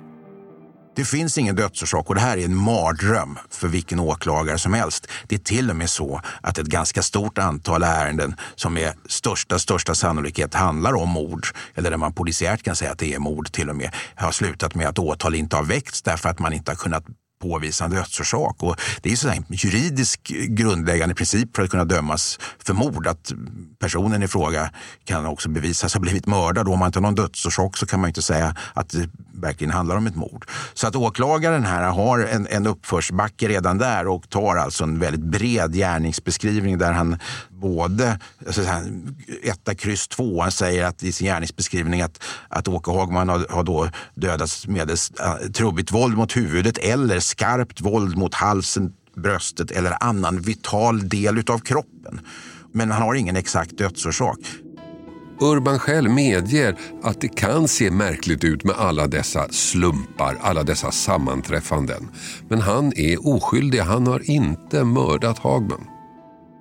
Det 0.95 1.05
finns 1.05 1.39
ingen 1.39 1.57
dödsorsak 1.57 2.09
och 2.09 2.15
det 2.15 2.21
här 2.21 2.37
är 2.37 2.45
en 2.45 2.57
mardröm 2.57 3.39
för 3.51 3.69
vilken 3.69 4.01
åklagare 4.01 4.59
som 4.59 4.73
helst. 4.73 5.07
Det 5.29 5.35
är 5.35 5.39
till 5.39 5.71
och 5.71 5.77
med 5.77 5.91
så 5.91 6.21
att 6.41 6.59
ett 6.59 6.67
ganska 6.67 7.03
stort 7.03 7.39
antal 7.39 7.83
ärenden 7.83 8.35
som 8.55 8.75
med 8.75 8.93
största, 9.07 9.59
största 9.59 9.95
sannolikhet 9.95 10.55
handlar 10.55 10.95
om 10.95 11.09
mord, 11.09 11.47
eller 11.75 11.91
där 11.91 11.97
man 11.97 12.13
polisiärt 12.13 12.63
kan 12.63 12.77
säga 12.77 12.93
att 12.93 12.99
det 12.99 13.15
är 13.15 13.19
mord 13.19 13.53
till 13.53 13.71
och 13.71 13.77
med, 13.77 13.95
har 14.15 14.33
slutat 14.33 14.75
med 14.75 14.89
att 14.89 14.99
åtal 14.99 15.35
inte 15.35 15.57
har 15.57 15.65
väckts 15.65 16.03
därför 16.03 16.29
att 16.29 16.39
man 16.39 16.53
inte 16.53 16.71
har 16.71 16.77
kunnat 16.77 17.05
påvisa 17.43 17.85
en 17.85 17.91
dödsorsak. 17.91 18.57
Och 18.63 18.77
det 19.03 19.13
är 19.13 19.29
en 19.29 19.45
juridisk 19.49 20.21
grundläggande 20.49 21.15
princip 21.15 21.57
för 21.57 21.63
att 21.63 21.71
kunna 21.71 21.85
dömas 21.85 22.39
för 22.59 22.75
mord 22.75 23.07
att 23.07 23.33
personen 23.79 24.23
i 24.23 24.29
fråga 24.29 24.71
kan 25.05 25.27
också 25.27 25.49
bevisas 25.49 25.95
ha 25.95 26.01
blivit 26.01 26.27
mördad. 26.27 26.69
Om 26.69 26.79
man 26.79 26.87
inte 26.87 26.99
har 26.99 27.03
någon 27.03 27.15
dödsorsak 27.15 27.77
så 27.77 27.87
kan 27.87 28.01
man 28.01 28.09
inte 28.09 28.23
säga 28.23 28.57
att 28.75 28.89
det 28.89 29.09
verkligen 29.35 29.73
handlar 29.73 29.97
om 29.97 30.07
ett 30.07 30.17
mord. 30.17 30.45
Så 30.75 30.87
att 30.87 30.97
åklagaren 30.97 31.65
här 31.65 31.83
har 31.83 32.19
en, 32.19 32.47
en 32.51 32.67
uppförsbacke 32.67 33.49
redan 33.49 33.79
där 33.79 34.07
och 34.07 34.31
tar 34.31 34.57
alltså 34.57 34.85
en 34.85 34.99
väldigt 34.99 35.21
bred 35.21 35.75
gärningsbeskrivning 35.75 36.79
där 36.79 36.93
han 36.93 37.19
både 37.63 38.19
alltså, 38.47 38.63
etta, 39.43 39.75
kryss, 39.75 40.09
tvåan 40.09 40.53
säger 40.53 40.85
att 40.85 41.03
i 41.03 41.13
sin 41.13 41.27
gärningsbeskrivning 41.27 42.01
att, 42.01 42.23
att 42.49 42.69
Åke 42.69 42.91
Hagman 42.91 43.29
har, 43.29 43.47
har 43.51 43.65
då 43.65 43.89
dödats 44.15 44.67
med 44.67 44.91
uh, 44.91 44.97
trubbigt 45.53 45.93
våld 45.93 46.17
mot 46.17 46.37
huvudet 46.37 46.79
eller 46.79 47.21
skarpt 47.21 47.81
våld 47.81 48.17
mot 48.19 48.35
halsen, 48.35 48.93
bröstet 49.17 49.71
eller 49.71 50.03
annan 50.03 50.41
vital 50.41 51.09
del 51.09 51.39
utav 51.39 51.59
kroppen. 51.59 52.21
Men 52.73 52.91
han 52.91 53.03
har 53.03 53.15
ingen 53.15 53.37
exakt 53.37 53.79
dödsorsak. 53.79 54.39
Urban 55.41 55.79
själv 55.79 56.11
medger 56.11 56.77
att 57.03 57.21
det 57.21 57.29
kan 57.29 57.69
se 57.69 57.91
märkligt 57.91 58.45
ut 58.45 58.65
med 58.65 58.75
alla 58.79 59.07
dessa 59.07 59.49
slumpar, 59.51 60.39
alla 60.41 60.63
dessa 60.63 60.91
sammanträffanden. 60.91 62.09
Men 62.49 62.61
han 62.61 62.93
är 62.97 63.27
oskyldig, 63.27 63.79
han 63.79 64.07
har 64.07 64.31
inte 64.31 64.85
mördat 64.85 65.39
Hagman. 65.39 65.92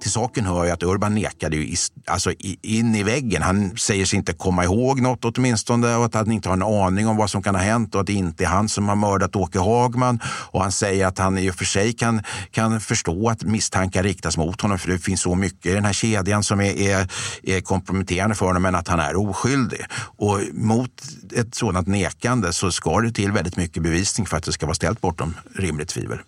Till 0.01 0.11
saken 0.11 0.45
hör 0.45 0.65
ju 0.65 0.71
att 0.71 0.83
Urban 0.83 1.15
nekade 1.15 1.55
ju 1.55 1.75
alltså 2.05 2.31
in 2.61 2.95
i 2.95 3.03
väggen. 3.03 3.41
Han 3.41 3.77
säger 3.77 4.05
sig 4.05 4.17
inte 4.17 4.33
komma 4.33 4.63
ihåg 4.63 5.01
något 5.01 5.25
åtminstone 5.25 5.95
och 5.95 6.05
att 6.05 6.13
han 6.13 6.31
inte 6.31 6.49
har 6.49 6.53
en 6.53 6.63
aning 6.63 7.07
om 7.07 7.17
vad 7.17 7.29
som 7.29 7.43
kan 7.43 7.55
ha 7.55 7.61
hänt 7.61 7.95
och 7.95 8.01
att 8.01 8.07
det 8.07 8.13
inte 8.13 8.43
är 8.43 8.47
han 8.47 8.69
som 8.69 8.89
har 8.89 8.95
mördat 8.95 9.35
Åke 9.35 9.59
Hagman. 9.59 10.19
Och 10.25 10.61
han 10.61 10.71
säger 10.71 11.07
att 11.07 11.17
han 11.17 11.37
i 11.37 11.49
och 11.51 11.55
för 11.55 11.65
sig 11.65 11.93
kan, 11.93 12.23
kan 12.51 12.81
förstå 12.81 13.29
att 13.29 13.43
misstankar 13.43 14.03
riktas 14.03 14.37
mot 14.37 14.61
honom 14.61 14.79
för 14.79 14.91
det 14.91 14.99
finns 14.99 15.21
så 15.21 15.35
mycket 15.35 15.65
i 15.65 15.73
den 15.73 15.85
här 15.85 15.93
kedjan 15.93 16.43
som 16.43 16.61
är, 16.61 16.81
är, 16.81 17.07
är 17.43 17.61
komprometterande 17.61 18.35
för 18.35 18.45
honom 18.45 18.61
men 18.61 18.75
att 18.75 18.87
han 18.87 18.99
är 18.99 19.15
oskyldig. 19.15 19.85
Och 20.17 20.39
mot 20.53 20.91
ett 21.35 21.55
sådant 21.55 21.87
nekande 21.87 22.53
så 22.53 22.71
ska 22.71 23.01
det 23.01 23.11
till 23.11 23.31
väldigt 23.31 23.57
mycket 23.57 23.83
bevisning 23.83 24.27
för 24.27 24.37
att 24.37 24.43
det 24.43 24.51
ska 24.51 24.65
vara 24.65 24.75
ställt 24.75 25.01
bortom 25.01 25.33
rimligt 25.55 25.89
tvivel. 25.89 26.19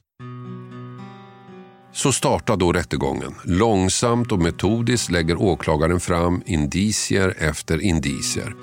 Så 1.94 2.12
startar 2.12 2.58
då 2.58 2.72
rättegången. 2.72 3.36
Långsamt 3.44 4.32
och 4.32 4.40
metodiskt 4.40 5.12
lägger 5.12 5.42
åklagaren 5.42 6.00
fram 6.00 6.42
indicier 6.46 7.36
efter 7.40 7.82
indicier. 7.82 8.56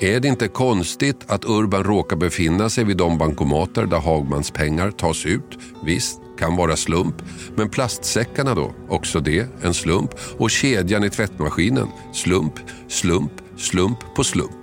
Är 0.00 0.20
det 0.20 0.28
inte 0.28 0.48
konstigt 0.48 1.16
att 1.26 1.44
Urban 1.44 1.84
råkar 1.84 2.16
befinna 2.16 2.68
sig 2.68 2.84
vid 2.84 2.96
de 2.96 3.18
bankomater 3.18 3.86
där 3.86 3.98
Hagmans 3.98 4.50
pengar 4.50 4.90
tas 4.90 5.26
ut? 5.26 5.58
Visst, 5.84 6.20
kan 6.38 6.56
vara 6.56 6.76
slump. 6.76 7.14
Men 7.56 7.70
plastsäckarna 7.70 8.54
då? 8.54 8.74
Också 8.88 9.20
det 9.20 9.46
en 9.62 9.74
slump. 9.74 10.10
Och 10.38 10.50
kedjan 10.50 11.04
i 11.04 11.10
tvättmaskinen? 11.10 11.88
Slump, 12.12 12.54
slump, 12.88 13.32
slump 13.56 13.98
på 14.16 14.24
slump. 14.24 14.58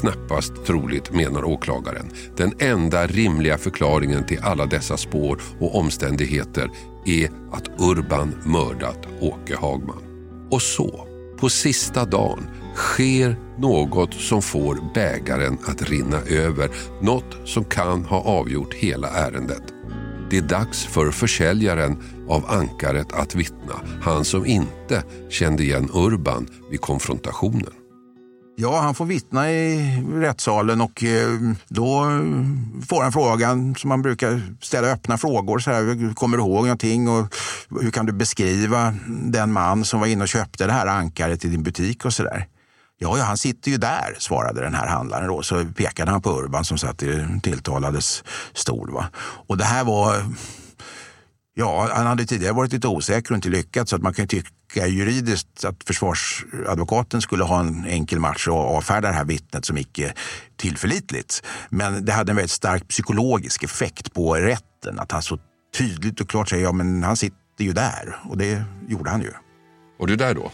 Knappast 0.00 0.52
troligt, 0.66 1.12
menar 1.12 1.44
åklagaren. 1.44 2.10
Den 2.36 2.52
enda 2.58 3.06
rimliga 3.06 3.58
förklaringen 3.58 4.26
till 4.26 4.40
alla 4.42 4.66
dessa 4.66 4.96
spår 4.96 5.40
och 5.60 5.78
omständigheter 5.78 6.70
är 7.04 7.30
att 7.52 7.80
Urban 7.80 8.34
mördat 8.44 9.06
Åke 9.20 9.56
Hagman. 9.56 10.02
Och 10.50 10.62
så, 10.62 11.06
på 11.40 11.48
sista 11.48 12.04
dagen, 12.04 12.46
sker 12.74 13.36
något 13.58 14.14
som 14.14 14.42
får 14.42 14.92
bägaren 14.94 15.58
att 15.66 15.82
rinna 15.82 16.20
över. 16.20 16.70
Något 17.02 17.36
som 17.44 17.64
kan 17.64 18.04
ha 18.04 18.20
avgjort 18.20 18.74
hela 18.74 19.08
ärendet. 19.08 19.62
Det 20.30 20.38
är 20.38 20.42
dags 20.42 20.84
för 20.84 21.10
försäljaren 21.10 22.02
av 22.28 22.44
ankaret 22.46 23.12
att 23.12 23.34
vittna. 23.34 23.74
Han 24.02 24.24
som 24.24 24.46
inte 24.46 25.04
kände 25.28 25.62
igen 25.62 25.90
Urban 25.94 26.48
vid 26.70 26.80
konfrontationen. 26.80 27.79
Ja, 28.62 28.80
han 28.80 28.94
får 28.94 29.04
vittna 29.04 29.50
i 29.50 30.02
rättssalen 30.14 30.80
och 30.80 31.04
eh, 31.04 31.28
då 31.68 32.04
får 32.88 33.02
han 33.02 33.12
frågan 33.12 33.74
som 33.74 33.88
man 33.88 34.02
brukar 34.02 34.42
ställa 34.60 34.88
öppna 34.88 35.18
frågor. 35.18 35.58
Så 35.58 35.70
här, 35.70 36.14
kommer 36.14 36.36
du 36.36 36.42
ihåg 36.42 36.62
någonting 36.62 37.08
och 37.08 37.34
hur 37.80 37.90
kan 37.90 38.06
du 38.06 38.12
beskriva 38.12 38.94
den 39.06 39.52
man 39.52 39.84
som 39.84 40.00
var 40.00 40.06
inne 40.06 40.22
och 40.22 40.28
köpte 40.28 40.66
det 40.66 40.72
här 40.72 40.86
ankaret 40.86 41.44
i 41.44 41.48
din 41.48 41.62
butik 41.62 42.04
och 42.04 42.14
så 42.14 42.22
där? 42.22 42.46
Ja, 42.98 43.18
ja, 43.18 43.24
han 43.24 43.38
sitter 43.38 43.70
ju 43.70 43.76
där, 43.76 44.16
svarade 44.18 44.60
den 44.60 44.74
här 44.74 44.86
handlaren. 44.86 45.28
Då. 45.28 45.42
Så 45.42 45.64
pekade 45.76 46.10
han 46.10 46.22
på 46.22 46.30
Urban 46.30 46.64
som 46.64 46.78
satt 46.78 47.02
i 47.02 47.26
tilltalades 47.42 48.24
stol. 48.52 48.90
Va? 48.90 49.06
Och 49.46 49.56
det 49.56 49.64
här 49.64 49.84
var... 49.84 50.24
Ja, 51.54 51.90
han 51.92 52.06
hade 52.06 52.24
tidigare 52.24 52.52
varit 52.52 52.72
lite 52.72 52.88
osäker 52.88 53.30
och 53.30 53.36
inte 53.36 53.48
lyckats 53.48 53.90
så 53.90 53.96
att 53.96 54.02
man 54.02 54.14
kan 54.14 54.28
tycka 54.28 54.86
juridiskt 54.86 55.64
att 55.64 55.84
försvarsadvokaten 55.84 57.22
skulle 57.22 57.44
ha 57.44 57.60
en 57.60 57.86
enkel 57.86 58.18
match 58.18 58.48
och 58.48 58.76
avfärda 58.76 59.08
det 59.08 59.14
här 59.14 59.24
vittnet 59.24 59.64
som 59.64 59.78
icke 59.78 60.14
tillförlitligt. 60.56 61.42
Men 61.68 62.04
det 62.04 62.12
hade 62.12 62.32
en 62.32 62.36
väldigt 62.36 62.50
stark 62.50 62.88
psykologisk 62.88 63.62
effekt 63.62 64.14
på 64.14 64.34
rätten 64.34 64.98
att 64.98 65.12
han 65.12 65.22
så 65.22 65.38
tydligt 65.78 66.20
och 66.20 66.28
klart 66.28 66.48
säger 66.48 66.64
ja 66.64 66.72
men 66.72 67.02
han 67.02 67.16
sitter 67.16 67.64
ju 67.64 67.72
där 67.72 68.16
och 68.24 68.38
det 68.38 68.64
gjorde 68.88 69.10
han 69.10 69.20
ju. 69.20 69.32
Och 69.98 70.06
du 70.06 70.16
där 70.16 70.34
då? 70.34 70.52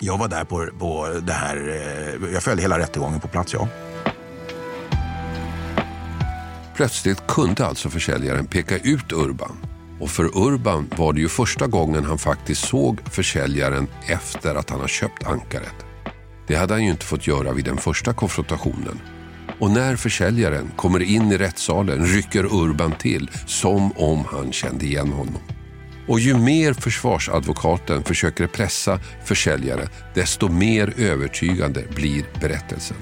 Jag 0.00 0.18
var 0.18 0.28
där 0.28 0.44
på, 0.44 0.66
på 0.78 1.20
det 1.22 1.32
här, 1.32 1.56
eh, 1.56 2.32
jag 2.32 2.42
följde 2.42 2.62
hela 2.62 2.78
rättegången 2.78 3.20
på 3.20 3.28
plats, 3.28 3.54
ja. 3.54 3.68
Plötsligt 6.74 7.26
kunde 7.26 7.66
alltså 7.66 7.90
försäljaren 7.90 8.46
peka 8.46 8.78
ut 8.78 9.12
Urban. 9.12 9.56
Och 10.00 10.10
för 10.10 10.24
Urban 10.38 10.90
var 10.96 11.12
det 11.12 11.20
ju 11.20 11.28
första 11.28 11.66
gången 11.66 12.04
han 12.04 12.18
faktiskt 12.18 12.68
såg 12.68 13.00
försäljaren 13.10 13.86
efter 14.06 14.54
att 14.54 14.70
han 14.70 14.80
har 14.80 14.88
köpt 14.88 15.26
ankaret. 15.26 15.86
Det 16.46 16.56
hade 16.56 16.74
han 16.74 16.84
ju 16.84 16.90
inte 16.90 17.06
fått 17.06 17.26
göra 17.26 17.52
vid 17.52 17.64
den 17.64 17.76
första 17.76 18.12
konfrontationen. 18.12 19.00
Och 19.60 19.70
när 19.70 19.96
försäljaren 19.96 20.70
kommer 20.76 21.02
in 21.02 21.32
i 21.32 21.38
rättssalen 21.38 22.06
rycker 22.06 22.44
Urban 22.44 22.92
till 22.92 23.30
som 23.46 23.92
om 23.92 24.24
han 24.32 24.52
kände 24.52 24.84
igen 24.86 25.12
honom. 25.12 25.42
Och 26.08 26.20
ju 26.20 26.36
mer 26.36 26.72
försvarsadvokaten 26.72 28.04
försöker 28.04 28.46
pressa 28.46 29.00
försäljare, 29.24 29.88
desto 30.14 30.48
mer 30.48 30.94
övertygande 30.96 31.84
blir 31.94 32.24
berättelsen. 32.40 32.96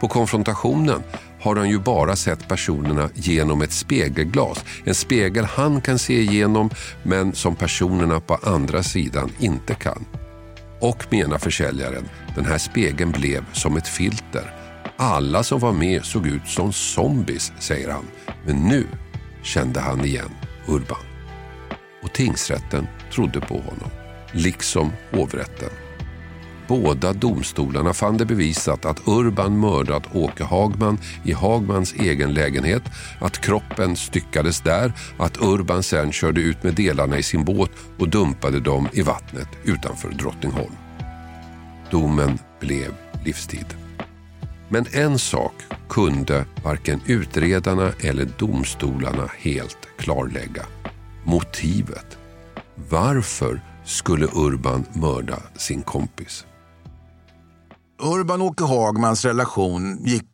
På 0.00 0.08
konfrontationen 0.08 1.02
har 1.40 1.56
han 1.56 1.70
ju 1.70 1.78
bara 1.78 2.16
sett 2.16 2.48
personerna 2.48 3.10
genom 3.14 3.62
ett 3.62 3.72
spegelglas. 3.72 4.64
En 4.84 4.94
spegel 4.94 5.44
han 5.44 5.80
kan 5.80 5.98
se 5.98 6.20
igenom 6.20 6.70
men 7.02 7.32
som 7.32 7.56
personerna 7.56 8.20
på 8.20 8.34
andra 8.34 8.82
sidan 8.82 9.30
inte 9.38 9.74
kan. 9.74 10.04
Och 10.80 11.06
menar 11.10 11.38
försäljaren, 11.38 12.08
den 12.34 12.44
här 12.44 12.58
spegeln 12.58 13.10
blev 13.10 13.44
som 13.52 13.76
ett 13.76 13.88
filter. 13.88 14.54
Alla 14.96 15.42
som 15.42 15.60
var 15.60 15.72
med 15.72 16.04
såg 16.04 16.26
ut 16.26 16.48
som 16.48 16.72
zombies, 16.72 17.52
säger 17.58 17.88
han. 17.90 18.04
Men 18.46 18.56
nu 18.56 18.86
kände 19.42 19.80
han 19.80 20.04
igen 20.04 20.30
Urban 20.66 21.10
och 22.02 22.12
tingsrätten 22.12 22.86
trodde 23.12 23.40
på 23.40 23.54
honom, 23.54 23.90
liksom 24.32 24.92
hovrätten. 25.10 25.70
Båda 26.70 27.12
domstolarna 27.12 27.92
fann 27.92 28.16
det 28.16 28.24
bevisat 28.24 28.84
att 28.84 29.08
Urban 29.08 29.58
mördat 29.58 30.14
Åke 30.14 30.44
Hagman 30.44 30.98
i 31.24 31.32
Hagmans 31.32 31.94
egen 31.94 32.34
lägenhet, 32.34 32.82
att 33.20 33.40
kroppen 33.40 33.96
styckades 33.96 34.60
där, 34.60 34.92
att 35.18 35.42
Urban 35.42 35.82
sen 35.82 36.12
körde 36.12 36.40
ut 36.40 36.62
med 36.62 36.74
delarna 36.74 37.18
i 37.18 37.22
sin 37.22 37.44
båt 37.44 37.70
och 37.98 38.08
dumpade 38.08 38.60
dem 38.60 38.88
i 38.92 39.02
vattnet 39.02 39.48
utanför 39.64 40.10
Drottningholm. 40.10 40.72
Domen 41.90 42.38
blev 42.60 42.94
livstid. 43.24 43.66
Men 44.68 44.86
en 44.92 45.18
sak 45.18 45.54
kunde 45.88 46.44
varken 46.64 47.00
utredarna 47.06 47.92
eller 48.00 48.28
domstolarna 48.38 49.30
helt 49.38 49.88
klarlägga 49.98 50.62
motivet. 51.24 52.18
Varför 52.90 53.60
skulle 53.84 54.26
Urban 54.26 54.84
mörda 54.92 55.42
sin 55.56 55.82
kompis? 55.82 56.46
Urban 58.02 58.40
och 58.40 58.46
Åke 58.46 58.64
Hagmans 58.64 59.24
relation 59.24 59.98
gick 60.04 60.29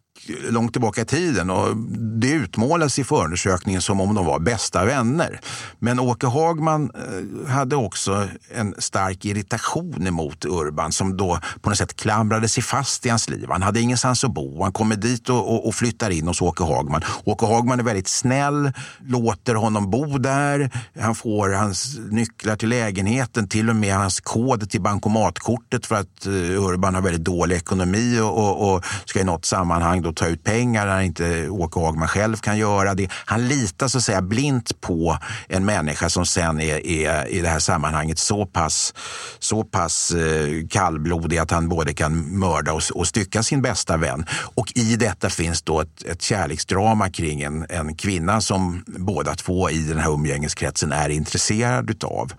långt 0.51 0.73
tillbaka 0.73 1.01
i 1.01 1.05
tiden 1.05 1.51
och 1.51 1.77
det 2.21 2.31
utmålas 2.31 2.99
i 2.99 3.05
förundersökningen 3.05 3.83
som 3.83 4.01
om 4.01 4.15
de 4.15 4.27
var 4.27 4.39
bästa 4.39 4.85
vänner. 4.85 5.41
Men 5.79 6.01
Åke 6.01 6.27
Hagman 6.27 6.91
eh, 6.95 7.51
hade 7.51 7.77
också 7.77 8.29
en 8.55 8.75
stark 8.79 9.25
irritation 9.25 10.07
emot 10.07 10.45
Urban 10.45 10.93
som 10.93 11.17
då 11.17 11.39
på 11.61 11.69
något 11.69 11.79
sätt 11.79 11.97
klamrade 11.97 12.49
sig 12.49 12.63
fast 12.63 13.07
i 13.07 13.09
hans 13.09 13.29
liv. 13.29 13.47
Han 13.51 13.63
hade 13.63 13.81
ingenstans 13.81 14.25
att 14.25 14.35
bo. 14.35 14.63
Han 14.63 14.73
kommer 14.73 14.97
dit 14.97 15.29
och, 15.29 15.55
och, 15.55 15.67
och 15.67 15.75
flyttar 15.75 16.11
in 16.11 16.27
hos 16.27 16.43
Åke 16.43 16.65
Hagman. 16.65 17.03
Åke 17.25 17.47
Hagman 17.47 17.81
är 17.81 17.85
väldigt 17.85 18.09
snäll, 18.09 18.73
låter 19.07 19.55
honom 19.55 19.91
bo 19.91 20.19
där. 20.19 20.71
Han 21.01 21.15
får 21.15 21.49
hans 21.49 21.99
nycklar 22.11 22.57
till 22.57 22.69
lägenheten, 22.69 23.49
till 23.49 23.71
och 23.71 23.77
med 23.77 23.95
hans 23.95 24.21
kod 24.21 24.71
till 24.71 24.81
bankomatkortet 24.81 25.87
för 25.87 25.95
att 25.95 26.27
eh, 26.27 26.33
Urban 26.33 26.95
har 26.95 27.03
väldigt 27.03 27.25
dålig 27.25 27.57
ekonomi 27.57 28.21
och, 28.21 28.39
och, 28.39 28.75
och 28.75 28.85
ska 29.05 29.21
i 29.21 29.25
något 29.25 29.45
sammanhang 29.45 30.03
då 30.03 30.13
ta 30.17 30.27
ut 30.27 30.45
pengar 30.45 30.87
när 30.87 31.01
inte 31.01 31.49
Åke 31.49 31.81
Hagman 31.81 32.09
själv 32.09 32.37
kan 32.37 32.59
göra 32.59 32.95
det. 32.95 33.09
Han 33.13 33.49
litar 33.49 33.89
så 33.89 33.99
att 33.99 34.05
säga 34.05 34.23
blint 34.23 34.81
på 34.81 35.19
en 35.49 35.65
människa 35.65 36.11
som 36.11 36.27
sen 36.27 36.61
är, 36.61 36.87
är 36.87 37.29
i 37.29 37.41
det 37.41 37.49
här 37.49 37.59
sammanhanget 37.59 38.19
så 38.19 38.47
pass, 38.47 38.95
så 39.39 39.65
pass 39.65 40.11
eh, 40.11 40.69
kallblodig 40.71 41.39
att 41.39 41.51
han 41.51 41.69
både 41.69 41.95
kan 41.95 42.39
mörda 42.39 42.73
och, 42.73 42.83
och 42.95 43.07
stycka 43.07 43.43
sin 43.43 43.63
bästa 43.63 43.97
vän. 43.97 44.27
Och 44.31 44.73
i 44.75 44.97
detta 44.97 45.31
finns 45.31 45.63
då 45.63 45.81
ett, 45.81 46.03
ett 46.03 46.23
kärleksdrama 46.23 47.11
kring 47.11 47.43
en, 47.43 47.67
en 47.69 47.95
kvinna 47.95 48.41
som 48.41 48.85
båda 48.87 49.35
två 49.35 49.71
i 49.71 49.79
den 49.79 49.99
här 49.99 50.11
umgängeskretsen 50.11 50.93
är 50.93 51.09
intresserad 51.09 51.91
utav. 51.91 52.33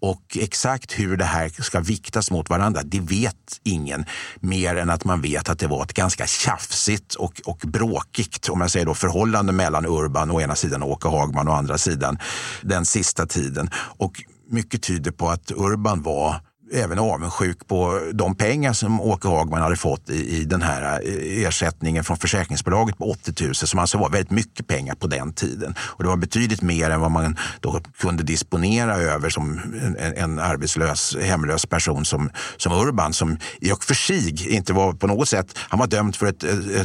Och 0.00 0.38
exakt 0.40 0.98
hur 0.98 1.16
det 1.16 1.24
här 1.24 1.62
ska 1.62 1.80
viktas 1.80 2.30
mot 2.30 2.50
varandra, 2.50 2.80
det 2.84 3.00
vet 3.00 3.60
ingen 3.62 4.04
mer 4.40 4.76
än 4.76 4.90
att 4.90 5.04
man 5.04 5.20
vet 5.20 5.48
att 5.48 5.58
det 5.58 5.66
var 5.66 5.82
ett 5.82 5.92
ganska 5.92 6.26
tjafsigt 6.26 7.14
och, 7.24 7.40
och 7.44 7.58
bråkigt 7.64 8.48
om 8.48 8.60
jag 8.60 8.70
säger 8.70 8.86
då, 8.86 8.94
förhållande 8.94 9.52
mellan 9.52 9.86
Urban 9.86 10.30
å 10.30 10.40
ena 10.40 10.54
sidan 10.54 10.82
och 10.82 10.90
Åke 10.90 11.08
Hagman 11.08 11.48
å 11.48 11.52
andra 11.52 11.78
sidan 11.78 12.18
den 12.62 12.84
sista 12.84 13.26
tiden. 13.26 13.70
Och 13.74 14.22
mycket 14.50 14.82
tyder 14.82 15.10
på 15.10 15.28
att 15.28 15.50
Urban 15.50 16.02
var 16.02 16.40
även 16.72 16.98
avundsjuk 16.98 17.66
på 17.66 18.00
de 18.12 18.34
pengar 18.34 18.72
som 18.72 19.00
Åke 19.00 19.28
Hagman 19.28 19.62
hade 19.62 19.76
fått 19.76 20.10
i, 20.10 20.36
i 20.36 20.44
den 20.44 20.62
här 20.62 21.00
eh, 21.04 21.46
ersättningen 21.46 22.04
från 22.04 22.16
försäkringsbolaget 22.16 22.98
på 22.98 23.10
80 23.10 23.44
000 23.44 23.54
som 23.54 23.78
alltså 23.78 23.98
var 23.98 24.10
väldigt 24.10 24.30
mycket 24.30 24.66
pengar 24.66 24.94
på 24.94 25.06
den 25.06 25.32
tiden. 25.32 25.74
Och 25.78 26.02
det 26.02 26.08
var 26.08 26.16
betydligt 26.16 26.62
mer 26.62 26.90
än 26.90 27.00
vad 27.00 27.10
man 27.10 27.36
då 27.60 27.80
kunde 27.98 28.22
disponera 28.22 28.96
över 28.96 29.30
som 29.30 29.60
en, 29.98 30.16
en 30.16 30.38
arbetslös, 30.38 31.16
hemlös 31.22 31.66
person 31.66 32.04
som, 32.04 32.30
som 32.56 32.72
Urban 32.72 33.12
som 33.12 33.38
i 33.60 33.72
och 33.72 33.84
för 33.84 33.94
sig 33.94 34.54
inte 34.54 34.72
var 34.72 34.92
på 34.92 35.06
något 35.06 35.28
sätt, 35.28 35.58
han 35.58 35.78
var 35.78 35.86
dömd 35.86 36.16
för 36.16 36.26
ett, 36.26 36.44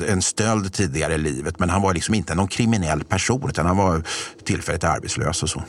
en 0.09 0.21
stöld 0.21 0.73
tidigare 0.73 1.13
i 1.13 1.17
livet 1.17 1.59
men 1.59 1.69
han 1.69 1.81
var 1.81 1.93
liksom 1.93 2.15
inte 2.15 2.35
någon 2.35 2.47
kriminell 2.47 3.03
person 3.03 3.49
utan 3.49 3.65
han 3.65 3.77
var 3.77 4.03
tillfälligt 4.45 4.83
arbetslös 4.83 5.43
och 5.43 5.49
så. 5.49 5.63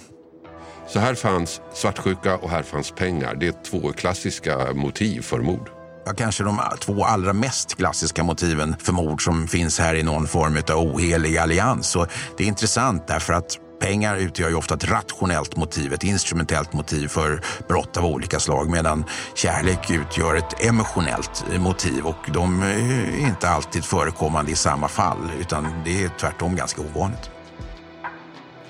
Så 0.93 0.99
här 0.99 1.15
fanns 1.15 1.61
svartsjuka 1.75 2.37
och 2.37 2.51
här 2.51 2.63
fanns 2.63 2.91
pengar. 2.91 3.35
Det 3.35 3.47
är 3.47 3.55
två 3.71 3.93
klassiska 3.93 4.73
motiv 4.75 5.21
för 5.21 5.39
mord. 5.39 5.71
Ja, 6.07 6.13
kanske 6.13 6.45
de 6.45 6.61
två 6.81 7.05
allra 7.05 7.33
mest 7.33 7.77
klassiska 7.77 8.23
motiven 8.23 8.77
för 8.79 8.93
mord 8.93 9.25
som 9.25 9.49
finns 9.49 9.79
här 9.79 9.95
i 9.95 10.03
någon 10.03 10.27
form 10.27 10.57
av 10.57 10.79
ohelig 10.79 11.39
allians. 11.39 11.97
Och 11.97 12.07
det 12.37 12.45
är 12.45 12.49
intressant 12.49 13.07
därför 13.07 13.33
att 13.33 13.59
Pengar 13.81 14.17
utgör 14.17 14.49
ju 14.49 14.55
ofta 14.55 14.75
ett 14.75 14.91
rationellt 14.91 15.57
motiv, 15.57 15.93
ett 15.93 16.05
instrumentellt 16.05 16.73
motiv 16.73 17.09
för 17.09 17.41
brott 17.69 17.97
av 17.97 18.07
olika 18.07 18.41
slag 18.41 18.71
medan 18.71 19.05
kärlek 19.35 19.91
utgör 19.91 20.35
ett 20.35 20.65
emotionellt 20.65 21.45
motiv 21.59 22.07
och 22.07 22.31
de 22.35 22.63
är 22.63 23.29
inte 23.29 23.49
alltid 23.49 23.85
förekommande 23.85 24.53
i 24.53 24.57
samma 24.57 24.89
fall 24.89 25.31
utan 25.41 25.67
det 25.85 26.05
är 26.05 26.09
tvärtom 26.09 26.57
ganska 26.57 26.83
ovanligt. 26.83 27.31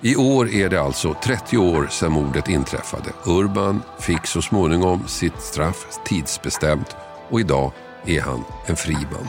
I 0.03 0.17
år 0.17 0.51
är 0.51 0.69
det 0.69 0.81
alltså 0.81 1.15
30 1.25 1.59
år 1.59 1.87
sedan 1.91 2.13
mordet 2.13 2.49
inträffade. 2.49 3.13
Urban 3.27 3.83
fick 3.99 4.27
så 4.27 4.43
småningom 4.43 5.09
sitt 5.09 5.41
straff 5.41 5.87
tidsbestämt 6.05 6.97
och 7.29 7.41
idag 7.41 7.73
är 8.07 8.21
han 8.21 8.45
en 8.67 8.77
fri 8.77 8.95
man. 8.95 9.29